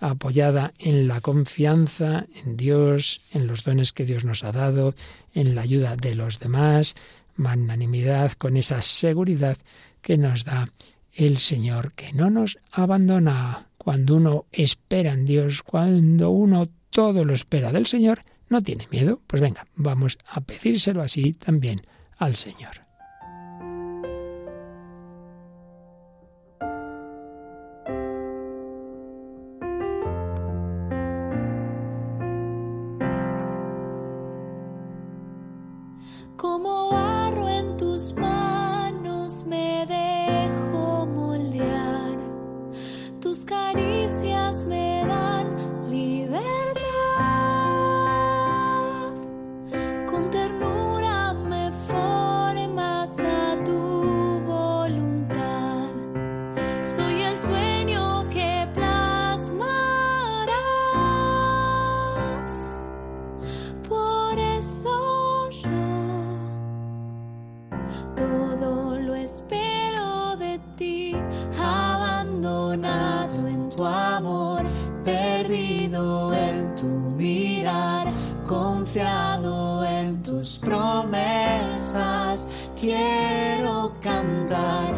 [0.02, 4.94] apoyada en la confianza en Dios, en los dones que Dios nos ha dado,
[5.32, 6.94] en la ayuda de los demás,
[7.36, 9.56] magnanimidad con esa seguridad
[10.02, 10.68] que nos da
[11.14, 17.34] el Señor, que no nos abandona cuando uno espera en Dios, cuando uno todo lo
[17.34, 19.20] espera del Señor, no tiene miedo.
[19.26, 21.82] Pues venga, vamos a pedírselo así también
[22.18, 22.82] al Señor.
[82.74, 84.94] quiero cantar.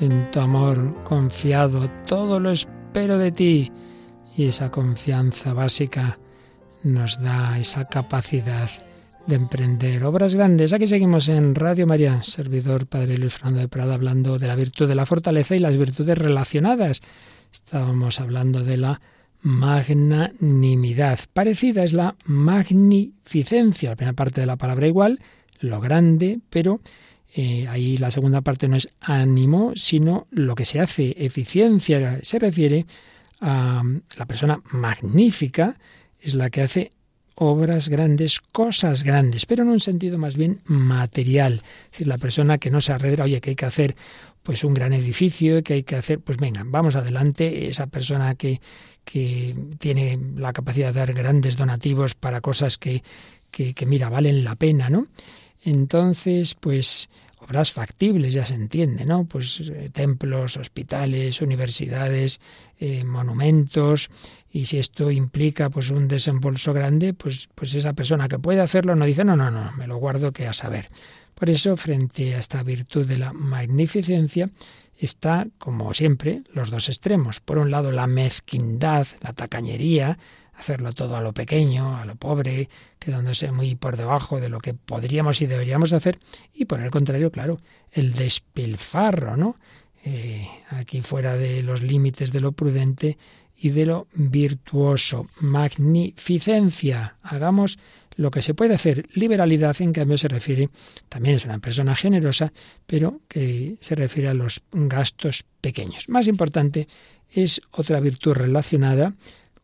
[0.00, 3.72] En tu amor confiado, todo lo espero de ti.
[4.36, 6.18] Y esa confianza básica
[6.82, 8.68] nos da esa capacidad
[9.26, 10.72] de emprender obras grandes.
[10.72, 14.86] Aquí seguimos en Radio María, servidor Padre Luis Fernando de Prada, hablando de la virtud
[14.86, 17.00] de la fortaleza y las virtudes relacionadas.
[17.52, 19.00] Estábamos hablando de la
[19.40, 21.20] magnanimidad.
[21.32, 25.20] Parecida es la magnificencia, la primera parte de la palabra igual,
[25.60, 26.80] lo grande, pero
[27.34, 32.18] eh, ahí la segunda parte no es ánimo, sino lo que se hace, eficiencia.
[32.22, 32.86] Se refiere
[33.40, 33.82] a
[34.16, 35.76] la persona magnífica,
[36.20, 36.92] es la que hace
[37.34, 41.62] obras grandes, cosas grandes, pero en un sentido más bien material.
[41.86, 43.96] Es decir, la persona que no se arredra, oye, que hay que hacer
[44.42, 48.60] pues un gran edificio, que hay que hacer, pues venga, vamos adelante, esa persona que,
[49.04, 53.02] que tiene la capacidad de dar grandes donativos para cosas que,
[53.50, 55.06] que, mira, valen la pena, ¿no?
[55.64, 57.08] Entonces, pues
[57.38, 59.24] obras factibles, ya se entiende, ¿no?
[59.24, 62.40] Pues eh, templos, hospitales, universidades,
[62.78, 64.10] eh, monumentos,
[64.54, 68.94] y si esto implica pues un desembolso grande, pues, pues esa persona que puede hacerlo
[68.94, 70.90] no dice, no, no, no, me lo guardo que a saber.
[71.34, 74.50] Por eso, frente a esta virtud de la magnificencia,
[74.96, 77.40] está, como siempre, los dos extremos.
[77.40, 80.18] Por un lado, la mezquindad, la tacañería,
[80.54, 82.68] hacerlo todo a lo pequeño, a lo pobre,
[83.00, 86.20] quedándose muy por debajo de lo que podríamos y deberíamos hacer,
[86.52, 87.58] y por el contrario, claro,
[87.90, 89.56] el despilfarro, ¿no?
[90.06, 93.16] Eh, aquí fuera de los límites de lo prudente
[93.56, 95.28] y de lo virtuoso.
[95.40, 97.16] Magnificencia.
[97.22, 97.78] Hagamos
[98.16, 99.08] lo que se puede hacer.
[99.14, 100.70] Liberalidad, en cambio, se refiere,
[101.08, 102.52] también es una persona generosa,
[102.86, 106.08] pero que se refiere a los gastos pequeños.
[106.08, 106.88] Más importante
[107.30, 109.14] es otra virtud relacionada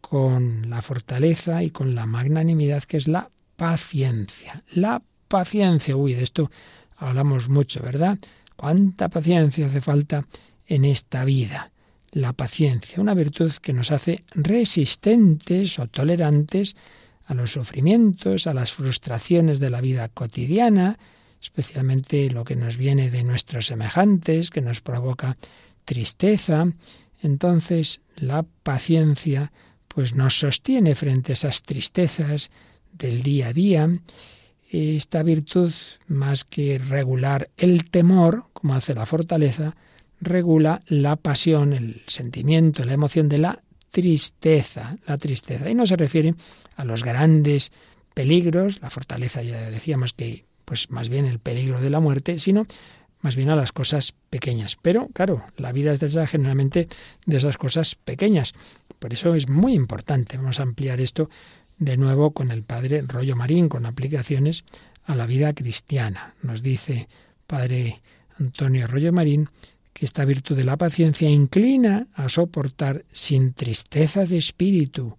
[0.00, 4.64] con la fortaleza y con la magnanimidad que es la paciencia.
[4.72, 6.50] La paciencia, uy, de esto
[6.96, 8.18] hablamos mucho, ¿verdad?
[8.56, 10.26] ¿Cuánta paciencia hace falta
[10.66, 11.70] en esta vida?
[12.12, 16.76] La paciencia, una virtud que nos hace resistentes o tolerantes
[17.26, 20.98] a los sufrimientos, a las frustraciones de la vida cotidiana,
[21.40, 25.36] especialmente lo que nos viene de nuestros semejantes, que nos provoca
[25.84, 26.66] tristeza,
[27.22, 29.52] Entonces la paciencia
[29.88, 32.50] pues nos sostiene frente a esas tristezas
[32.92, 33.90] del día a día.
[34.70, 35.72] Esta virtud,
[36.06, 39.74] más que regular el temor, como hace la fortaleza,
[40.20, 45.68] regula la pasión, el sentimiento, la emoción de la tristeza, la tristeza.
[45.68, 46.34] Y no se refiere
[46.76, 47.72] a los grandes
[48.14, 52.66] peligros, la fortaleza ya decíamos que pues más bien el peligro de la muerte, sino
[53.22, 54.76] más bien a las cosas pequeñas.
[54.80, 56.88] Pero claro, la vida es de generalmente
[57.26, 58.54] de esas cosas pequeñas.
[58.98, 60.36] Por eso es muy importante.
[60.36, 61.28] Vamos a ampliar esto
[61.78, 64.64] de nuevo con el padre Rollo Marín, con aplicaciones
[65.04, 66.34] a la vida cristiana.
[66.42, 67.08] Nos dice
[67.46, 68.00] padre
[68.38, 69.48] Antonio Rollo Marín
[69.92, 75.16] que esta virtud de la paciencia inclina a soportar sin tristeza de espíritu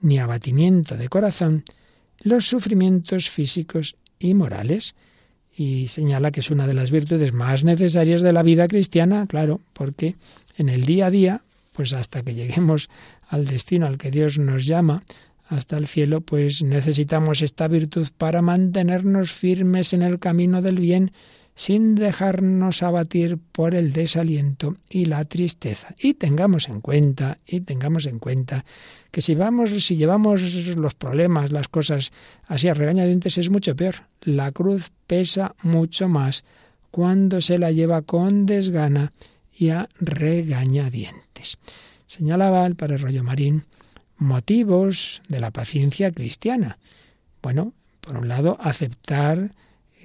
[0.00, 1.64] ni abatimiento de corazón
[2.20, 4.94] los sufrimientos físicos y morales
[5.56, 9.60] y señala que es una de las virtudes más necesarias de la vida cristiana, claro,
[9.72, 10.14] porque
[10.56, 11.42] en el día a día,
[11.72, 12.88] pues hasta que lleguemos
[13.28, 15.02] al destino al que Dios nos llama,
[15.48, 21.12] hasta el cielo, pues necesitamos esta virtud para mantenernos firmes en el camino del bien
[21.58, 25.92] sin dejarnos abatir por el desaliento y la tristeza.
[25.98, 28.64] Y tengamos en cuenta, y tengamos en cuenta
[29.10, 30.40] que si vamos, si llevamos
[30.76, 32.12] los problemas, las cosas
[32.46, 34.04] así a regañadientes es mucho peor.
[34.20, 36.44] La cruz pesa mucho más
[36.92, 39.12] cuando se la lleva con desgana
[39.52, 41.58] y a regañadientes.
[42.06, 43.64] Señalaba el padre Rollo Marín
[44.16, 46.78] motivos de la paciencia cristiana.
[47.42, 49.50] Bueno, por un lado, aceptar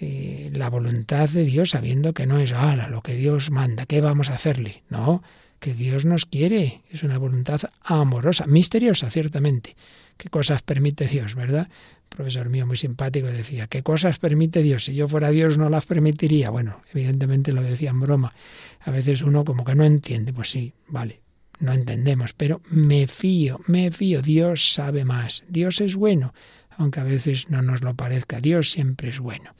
[0.04, 4.02] eh, la voluntad de Dios sabiendo que no es ahora lo que Dios manda, ¿qué
[4.02, 4.84] vamos a hacerle?
[4.90, 5.24] No,
[5.60, 9.78] que Dios nos quiere, es una voluntad amorosa, misteriosa, ciertamente.
[10.18, 11.70] ¿Qué cosas permite Dios, verdad?
[12.10, 14.86] profesor mío muy simpático decía, ¿qué cosas permite Dios?
[14.86, 16.52] Si yo fuera Dios no las permitiría.
[16.52, 18.36] Bueno, evidentemente lo decía en broma.
[18.82, 21.22] A veces uno como que no entiende, pues sí, vale,
[21.60, 26.36] no entendemos, pero me fío, me fío, Dios sabe más, Dios es bueno,
[26.78, 29.56] aunque a veces no nos lo parezca, Dios siempre es bueno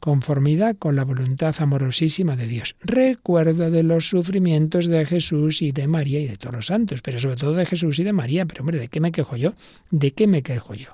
[0.00, 2.76] conformidad con la voluntad amorosísima de Dios.
[2.80, 7.18] Recuerdo de los sufrimientos de Jesús y de María y de todos los santos, pero
[7.18, 8.46] sobre todo de Jesús y de María.
[8.46, 9.54] Pero hombre, ¿de qué me quejo yo?
[9.90, 10.88] ¿De qué me quejo yo?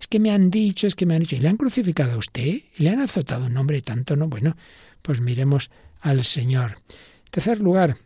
[0.00, 2.16] Es que me han dicho, es que me han dicho, ¿y le han crucificado a
[2.16, 2.62] usted?
[2.76, 4.16] ¿Le han azotado un nombre tanto?
[4.16, 4.56] No, bueno,
[5.02, 6.78] pues miremos al Señor.
[7.26, 7.96] En tercer lugar,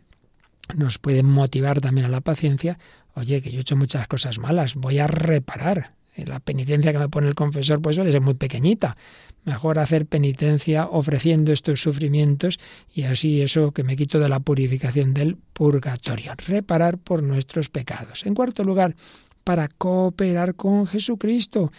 [0.75, 2.79] nos puede motivar también a la paciencia.
[3.15, 5.98] Oye, que yo he hecho muchas cosas malas, voy a reparar.
[6.25, 8.97] La penitencia que me pone el confesor pues suele ser muy pequeñita.
[9.45, 12.59] Mejor hacer penitencia ofreciendo estos sufrimientos
[12.93, 16.33] y así eso que me quito de la purificación del purgatorio.
[16.47, 18.25] Reparar por nuestros pecados.
[18.25, 18.95] En cuarto lugar,
[19.43, 21.71] para cooperar con Jesucristo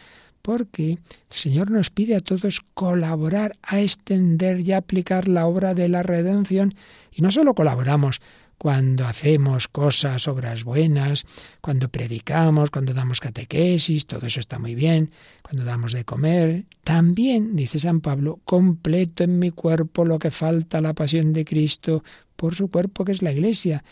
[0.43, 0.99] porque el
[1.36, 6.74] Señor nos pide a todos colaborar a extender y aplicar la obra de la redención.
[7.12, 8.20] Y no solo colaboramos
[8.61, 11.24] cuando hacemos cosas, obras buenas,
[11.62, 16.66] cuando predicamos, cuando damos catequesis, todo eso está muy bien, cuando damos de comer.
[16.84, 22.04] También, dice San Pablo, completo en mi cuerpo lo que falta la pasión de Cristo
[22.36, 23.82] por su cuerpo que es la Iglesia.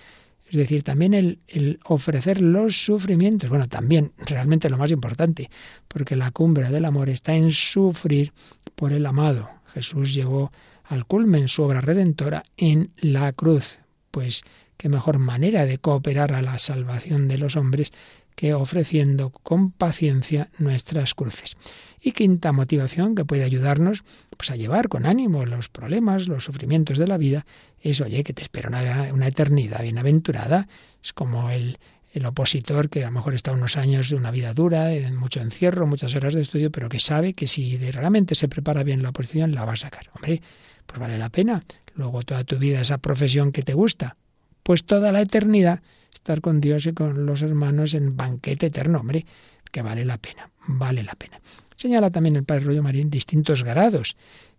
[0.51, 3.49] Es decir, también el, el, ofrecer los sufrimientos.
[3.49, 5.49] Bueno, también, realmente lo más importante,
[5.89, 8.35] porque la cumbre del amor está en sufrir
[8.75, 9.49] por el amado.
[9.73, 10.53] Jesús llegó
[10.85, 13.79] al culmen su obra redentora en la cruz
[14.19, 14.43] pues
[14.77, 17.93] qué mejor manera de cooperar a la salvación de los hombres
[18.35, 21.57] que ofreciendo con paciencia nuestras cruces.
[22.03, 24.03] Y quinta motivación que puede ayudarnos
[24.37, 27.47] pues a llevar con ánimo los problemas, los sufrimientos de la vida,
[27.81, 28.71] es oye que te espera
[29.13, 30.67] una, eternidad bienaventurada.
[31.01, 31.79] Es como el,
[32.13, 35.41] el opositor que a lo mejor está unos años de una vida dura, en mucho
[35.41, 39.11] encierro, muchas horas de estudio, pero que sabe que si realmente se prepara bien la
[39.11, 40.11] oposición, la va a sacar.
[40.17, 40.43] Hombre,
[40.87, 41.63] pues vale la pena
[41.99, 44.17] luego toda tu vida esa profesión que te gusta,
[44.63, 45.83] pues toda la eternidad
[46.15, 49.27] estar con Dios y con los hermanos en banquete eterno, hombre,
[49.71, 51.41] que vale la pena, vale la pena.
[51.77, 54.17] Señala también el Padre Rollo Marín distintos grados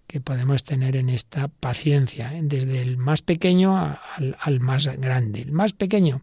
[0.08, 5.42] que podemos tener en esta paciencia, desde el más pequeño al, al más grande.
[5.42, 6.22] El más pequeño,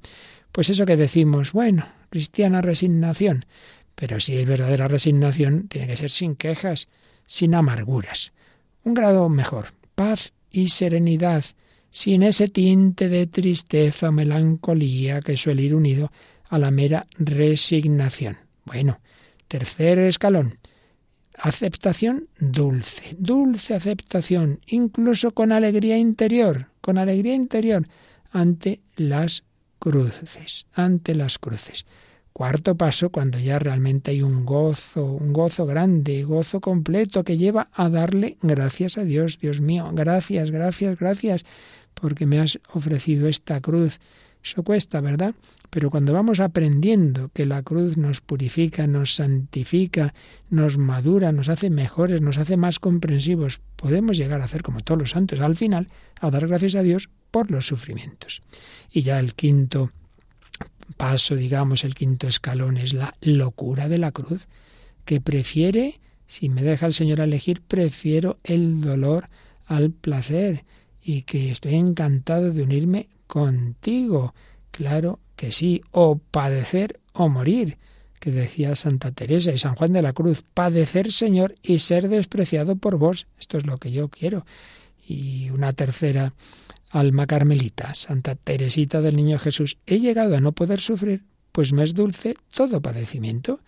[0.50, 3.46] pues eso que decimos, bueno, cristiana resignación,
[3.94, 6.88] pero si es verdadera resignación, tiene que ser sin quejas,
[7.26, 8.32] sin amarguras.
[8.82, 11.44] Un grado mejor, paz y serenidad,
[11.90, 16.10] sin ese tinte de tristeza o melancolía que suele ir unido
[16.48, 18.38] a la mera resignación.
[18.64, 19.00] Bueno,
[19.48, 20.58] tercer escalón,
[21.34, 27.86] aceptación dulce, dulce aceptación, incluso con alegría interior, con alegría interior
[28.30, 29.44] ante las
[29.78, 31.84] cruces, ante las cruces.
[32.36, 37.70] Cuarto paso, cuando ya realmente hay un gozo, un gozo grande, gozo completo que lleva
[37.72, 39.38] a darle gracias a Dios.
[39.38, 41.46] Dios mío, gracias, gracias, gracias,
[41.94, 44.00] porque me has ofrecido esta cruz.
[44.44, 45.34] Eso cuesta, ¿verdad?
[45.70, 50.12] Pero cuando vamos aprendiendo que la cruz nos purifica, nos santifica,
[50.50, 55.00] nos madura, nos hace mejores, nos hace más comprensivos, podemos llegar a hacer como todos
[55.00, 55.88] los santos, al final,
[56.20, 58.42] a dar gracias a Dios por los sufrimientos.
[58.92, 59.90] Y ya el quinto
[60.96, 64.46] paso, digamos, el quinto escalón es la locura de la cruz,
[65.04, 69.28] que prefiere, si me deja el Señor elegir, prefiero el dolor
[69.66, 70.64] al placer
[71.02, 74.34] y que estoy encantado de unirme contigo.
[74.70, 77.78] Claro que sí, o padecer o morir,
[78.20, 82.76] que decía Santa Teresa y San Juan de la Cruz, padecer, Señor, y ser despreciado
[82.76, 83.26] por vos.
[83.38, 84.44] Esto es lo que yo quiero.
[85.06, 86.34] Y una tercera
[86.98, 91.84] alma carmelita, Santa Teresita del Niño Jesús, he llegado a no poder sufrir, pues me
[91.84, 93.60] es dulce todo padecimiento.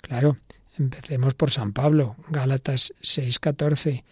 [0.00, 0.36] Claro,
[0.78, 4.04] empecemos por San Pablo, Gálatas 6:14.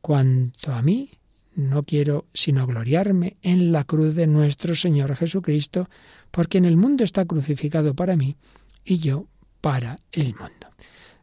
[0.00, 1.10] Cuanto a mí,
[1.54, 5.88] no quiero sino gloriarme en la cruz de nuestro Señor Jesucristo,
[6.30, 8.36] porque en el mundo está crucificado para mí
[8.84, 9.26] y yo
[9.60, 10.68] para el mundo.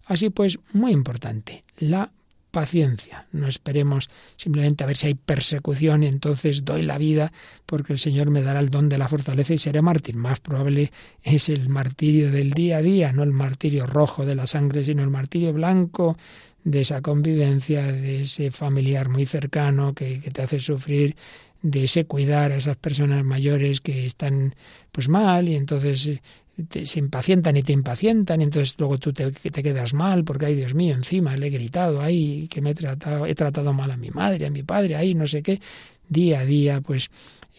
[0.05, 2.11] Así pues, muy importante, la
[2.57, 3.27] paciencia.
[3.31, 7.31] No esperemos simplemente a ver si hay persecución y entonces doy la vida
[7.67, 10.15] porque el Señor me dará el don de la fortaleza y seré mártir.
[10.15, 10.91] Más probable
[11.21, 15.03] es el martirio del día a día, no el martirio rojo de la sangre, sino
[15.03, 16.17] el martirio blanco
[16.63, 21.15] de esa convivencia, de ese familiar muy cercano que, te hace sufrir,
[21.61, 24.55] de ese cuidar a esas personas mayores que están
[24.91, 26.21] pues mal y entonces eh,
[26.65, 30.47] te, se impacientan y te impacientan y entonces luego tú te, te, quedas mal porque,
[30.47, 33.91] ay Dios mío, encima le he gritado, ay, que me he tratado, he tratado mal
[33.91, 35.61] a mi madre, a mi padre, ay, no sé qué,
[36.09, 37.09] día a día, pues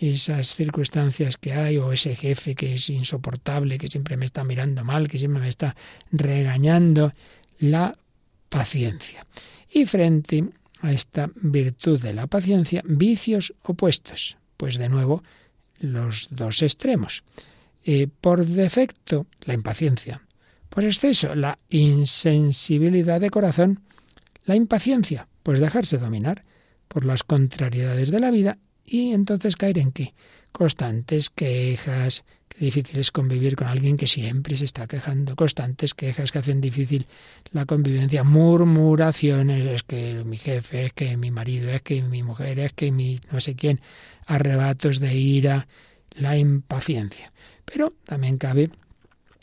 [0.01, 4.84] esas circunstancias que hay o ese jefe que es insoportable, que siempre me está mirando
[4.84, 5.74] mal, que siempre me está
[6.12, 7.12] regañando,
[7.59, 7.96] la
[8.49, 9.26] paciencia.
[9.70, 10.44] Y frente
[10.80, 14.36] a esta virtud de la paciencia, vicios opuestos.
[14.57, 15.22] Pues de nuevo,
[15.80, 17.24] los dos extremos.
[17.84, 20.22] Eh, por defecto, la impaciencia.
[20.68, 23.80] Por exceso, la insensibilidad de corazón.
[24.44, 26.44] La impaciencia, pues dejarse dominar
[26.88, 30.14] por las contrariedades de la vida y entonces caer en qué?
[30.52, 32.24] Constantes quejas,
[32.58, 37.06] difícil es convivir con alguien que siempre se está quejando, constantes quejas que hacen difícil
[37.52, 42.58] la convivencia, murmuraciones, es que mi jefe, es que mi marido, es que mi mujer,
[42.58, 43.80] es que mi no sé quién,
[44.26, 45.68] arrebatos de ira,
[46.10, 47.32] la impaciencia.
[47.70, 48.70] Pero también cabe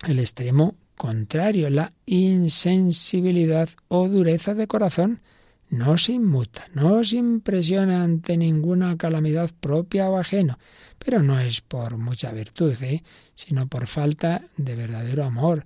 [0.08, 5.22] el extremo contrario, la insensibilidad o dureza de corazón.
[5.70, 10.60] No se inmuta, no se impresiona ante ninguna calamidad propia o ajena,
[11.00, 13.04] pero no es por mucha virtud, ¿eh?
[13.34, 15.66] sino por falta de verdadero amor.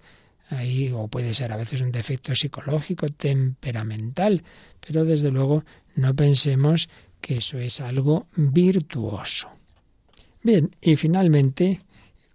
[0.52, 4.44] Ahí, o puede ser a veces un defecto psicológico, temperamental,
[4.80, 5.64] pero desde luego
[5.96, 6.90] no pensemos
[7.22, 9.50] que eso es algo virtuoso.
[10.42, 11.82] Bien, y finalmente,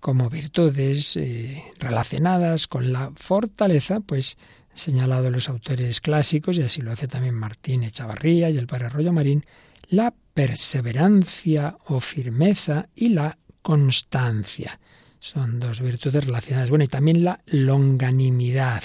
[0.05, 4.37] como virtudes eh, relacionadas con la fortaleza, pues
[4.75, 9.15] señalado los autores clásicos, y así lo hace también Martín Echavarría y el padre Arroyo
[9.15, 9.47] Marín,
[9.89, 14.79] la perseverancia o firmeza y la constancia.
[15.21, 16.69] Son dos virtudes relacionadas.
[16.69, 18.83] Bueno, y también la longanimidad.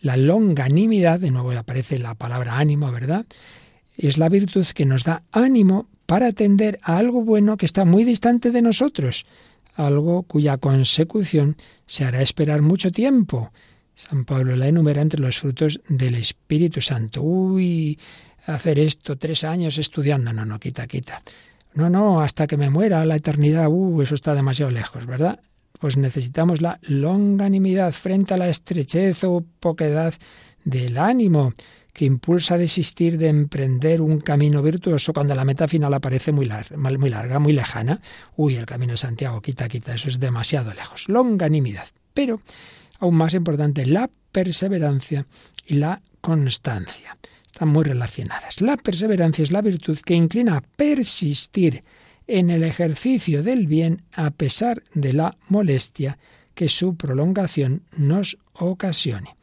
[0.00, 3.26] La longanimidad, de nuevo aparece la palabra ánimo, ¿verdad?
[3.96, 8.02] Es la virtud que nos da ánimo para atender a algo bueno que está muy
[8.02, 9.24] distante de nosotros,
[9.78, 11.56] algo cuya consecución
[11.86, 13.52] se hará esperar mucho tiempo.
[13.94, 17.22] San Pablo la enumera entre los frutos del Espíritu Santo.
[17.22, 17.98] Uy,
[18.46, 20.32] hacer esto, tres años estudiando.
[20.32, 21.22] No, no, quita, quita.
[21.74, 25.40] No, no, hasta que me muera la eternidad, uh, eso está demasiado lejos, ¿verdad?
[25.78, 30.14] Pues necesitamos la longanimidad frente a la estrechez o poquedad
[30.64, 31.52] del ánimo
[31.98, 36.46] que impulsa a desistir de emprender un camino virtuoso cuando la meta final aparece muy,
[36.46, 38.00] larga, muy larga, muy lejana.
[38.36, 41.08] Uy, el camino de Santiago, quita, quita, eso es demasiado lejos.
[41.08, 41.88] Longanimidad.
[42.14, 42.40] Pero,
[43.00, 45.26] aún más importante, la perseverancia
[45.66, 48.60] y la constancia están muy relacionadas.
[48.60, 51.82] La perseverancia es la virtud que inclina a persistir
[52.28, 56.16] en el ejercicio del bien a pesar de la molestia
[56.54, 59.34] que su prolongación nos ocasione.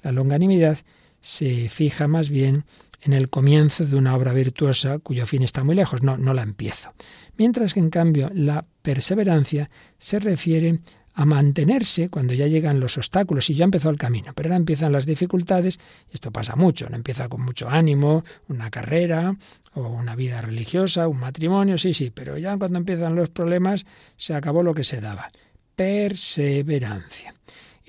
[0.00, 0.78] La longanimidad
[1.20, 2.64] se fija más bien
[3.02, 6.42] en el comienzo de una obra virtuosa cuyo fin está muy lejos, no, no la
[6.42, 6.92] empiezo.
[7.36, 10.80] Mientras que en cambio la perseverancia se refiere
[11.18, 14.92] a mantenerse cuando ya llegan los obstáculos y ya empezó el camino, pero ahora empiezan
[14.92, 19.36] las dificultades, y esto pasa mucho, no empieza con mucho ánimo, una carrera
[19.74, 23.84] o una vida religiosa, un matrimonio, sí, sí, pero ya cuando empiezan los problemas
[24.16, 25.32] se acabó lo que se daba.
[25.74, 27.34] Perseverancia.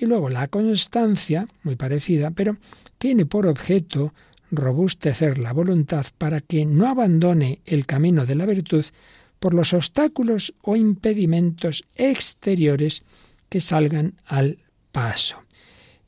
[0.00, 2.56] Y luego la constancia, muy parecida, pero
[2.96, 4.14] tiene por objeto
[4.50, 8.86] robustecer la voluntad para que no abandone el camino de la virtud
[9.38, 13.02] por los obstáculos o impedimentos exteriores
[13.50, 14.56] que salgan al
[14.90, 15.36] paso.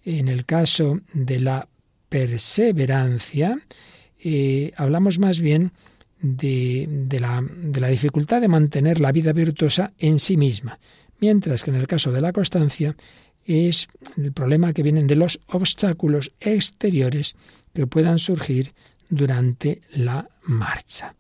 [0.07, 1.69] En el caso de la
[2.09, 3.61] perseverancia,
[4.25, 5.71] eh, hablamos más bien
[6.19, 10.79] de, la, de la dificultad de mantener la vida virtuosa en sí misma,
[11.21, 12.97] mientras que en el caso de la constancia
[13.47, 17.37] es el problema que vienen de los obstáculos exteriores
[17.73, 18.73] que puedan surgir
[19.09, 21.15] durante la marcha.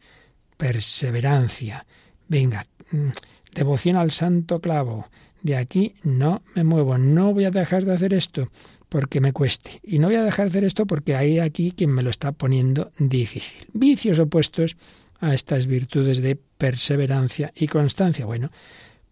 [0.56, 1.86] Perseverancia.
[2.28, 3.08] Venga, mm,
[3.54, 5.08] devoción al santo clavo.
[5.42, 8.50] De aquí no me muevo, no voy a dejar de hacer esto
[8.88, 9.80] porque me cueste.
[9.82, 12.32] Y no voy a dejar de hacer esto porque hay aquí quien me lo está
[12.32, 13.66] poniendo difícil.
[13.72, 14.76] Vicios opuestos
[15.18, 18.26] a estas virtudes de perseverancia y constancia.
[18.26, 18.50] Bueno,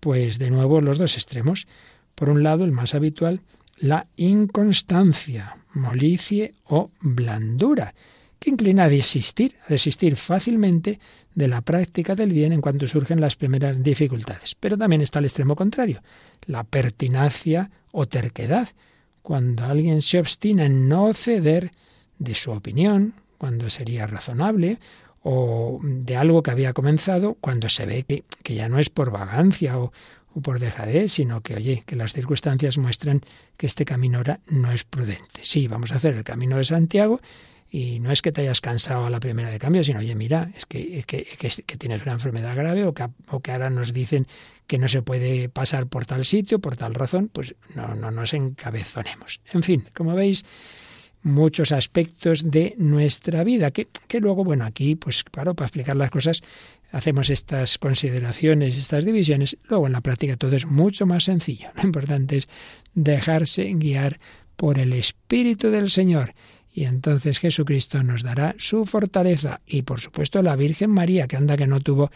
[0.01, 1.67] pues de nuevo los dos extremos.
[2.21, 3.41] Por un lado, el más habitual,
[3.79, 7.95] la inconstancia, molicie o blandura,
[8.39, 11.01] que inclina a desistir, a desistir fácilmente
[11.35, 14.55] de la práctica del bien en cuanto surgen las primeras dificultades.
[14.61, 16.03] Pero también está el extremo contrario,
[16.45, 18.69] la pertinacia o terquedad,
[19.23, 21.71] cuando alguien se obstina en no ceder
[22.19, 24.79] de su opinión, cuando sería razonable,
[25.23, 29.11] o de algo que había comenzado, cuando se ve que, que ya no es por
[29.11, 29.93] vagancia o,
[30.35, 33.21] o por dejadez, sino que, oye, que las circunstancias muestran
[33.57, 35.41] que este camino ahora no es prudente.
[35.43, 37.21] Sí, vamos a hacer el camino de Santiago
[37.71, 40.51] y no es que te hayas cansado a la primera de cambio, sino, oye, mira,
[40.57, 44.27] es que, que, que, tienes una enfermedad grave o que, o que ahora nos dicen
[44.67, 48.35] que no se puede pasar por tal sitio, por tal razón, pues no, no nos
[48.35, 49.41] encabezonemos.
[49.53, 50.45] En fin, como veis,
[51.23, 56.11] muchos aspectos de nuestra vida, que, que luego, bueno, aquí, pues claro, para explicar las
[56.11, 56.43] cosas
[56.93, 61.69] hacemos estas consideraciones, estas divisiones, luego en la práctica todo es mucho más sencillo.
[61.77, 62.49] Lo importante es
[62.95, 64.21] dejarse guiar
[64.57, 66.35] por el Espíritu del Señor.
[66.73, 71.57] Y entonces Jesucristo nos dará su fortaleza y por supuesto la Virgen María, que anda
[71.57, 72.11] que no tuvo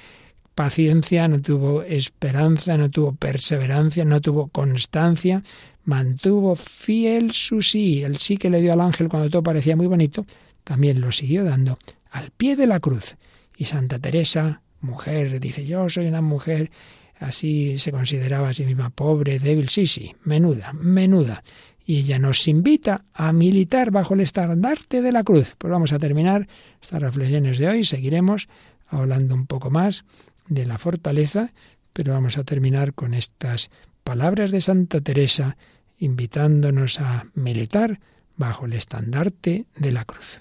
[0.54, 5.42] paciencia, no tuvo esperanza, no tuvo perseverancia, no tuvo constancia,
[5.84, 9.86] mantuvo fiel su sí, el sí que le dio al ángel cuando todo parecía muy
[9.86, 10.24] bonito,
[10.62, 11.78] también lo siguió dando
[12.10, 13.16] al pie de la cruz.
[13.56, 16.70] Y Santa Teresa, mujer, dice, yo soy una mujer,
[17.18, 21.42] así se consideraba a sí misma pobre, débil, sí, sí, menuda, menuda.
[21.86, 25.54] Y ella nos invita a militar bajo el estandarte de la cruz.
[25.58, 26.48] Pues vamos a terminar
[26.80, 28.48] estas reflexiones de hoy, seguiremos
[28.86, 30.04] hablando un poco más
[30.48, 31.52] de la fortaleza,
[31.92, 33.70] pero vamos a terminar con estas
[34.02, 35.56] palabras de Santa Teresa
[35.98, 38.00] invitándonos a militar
[38.36, 40.40] bajo el estandarte de la cruz.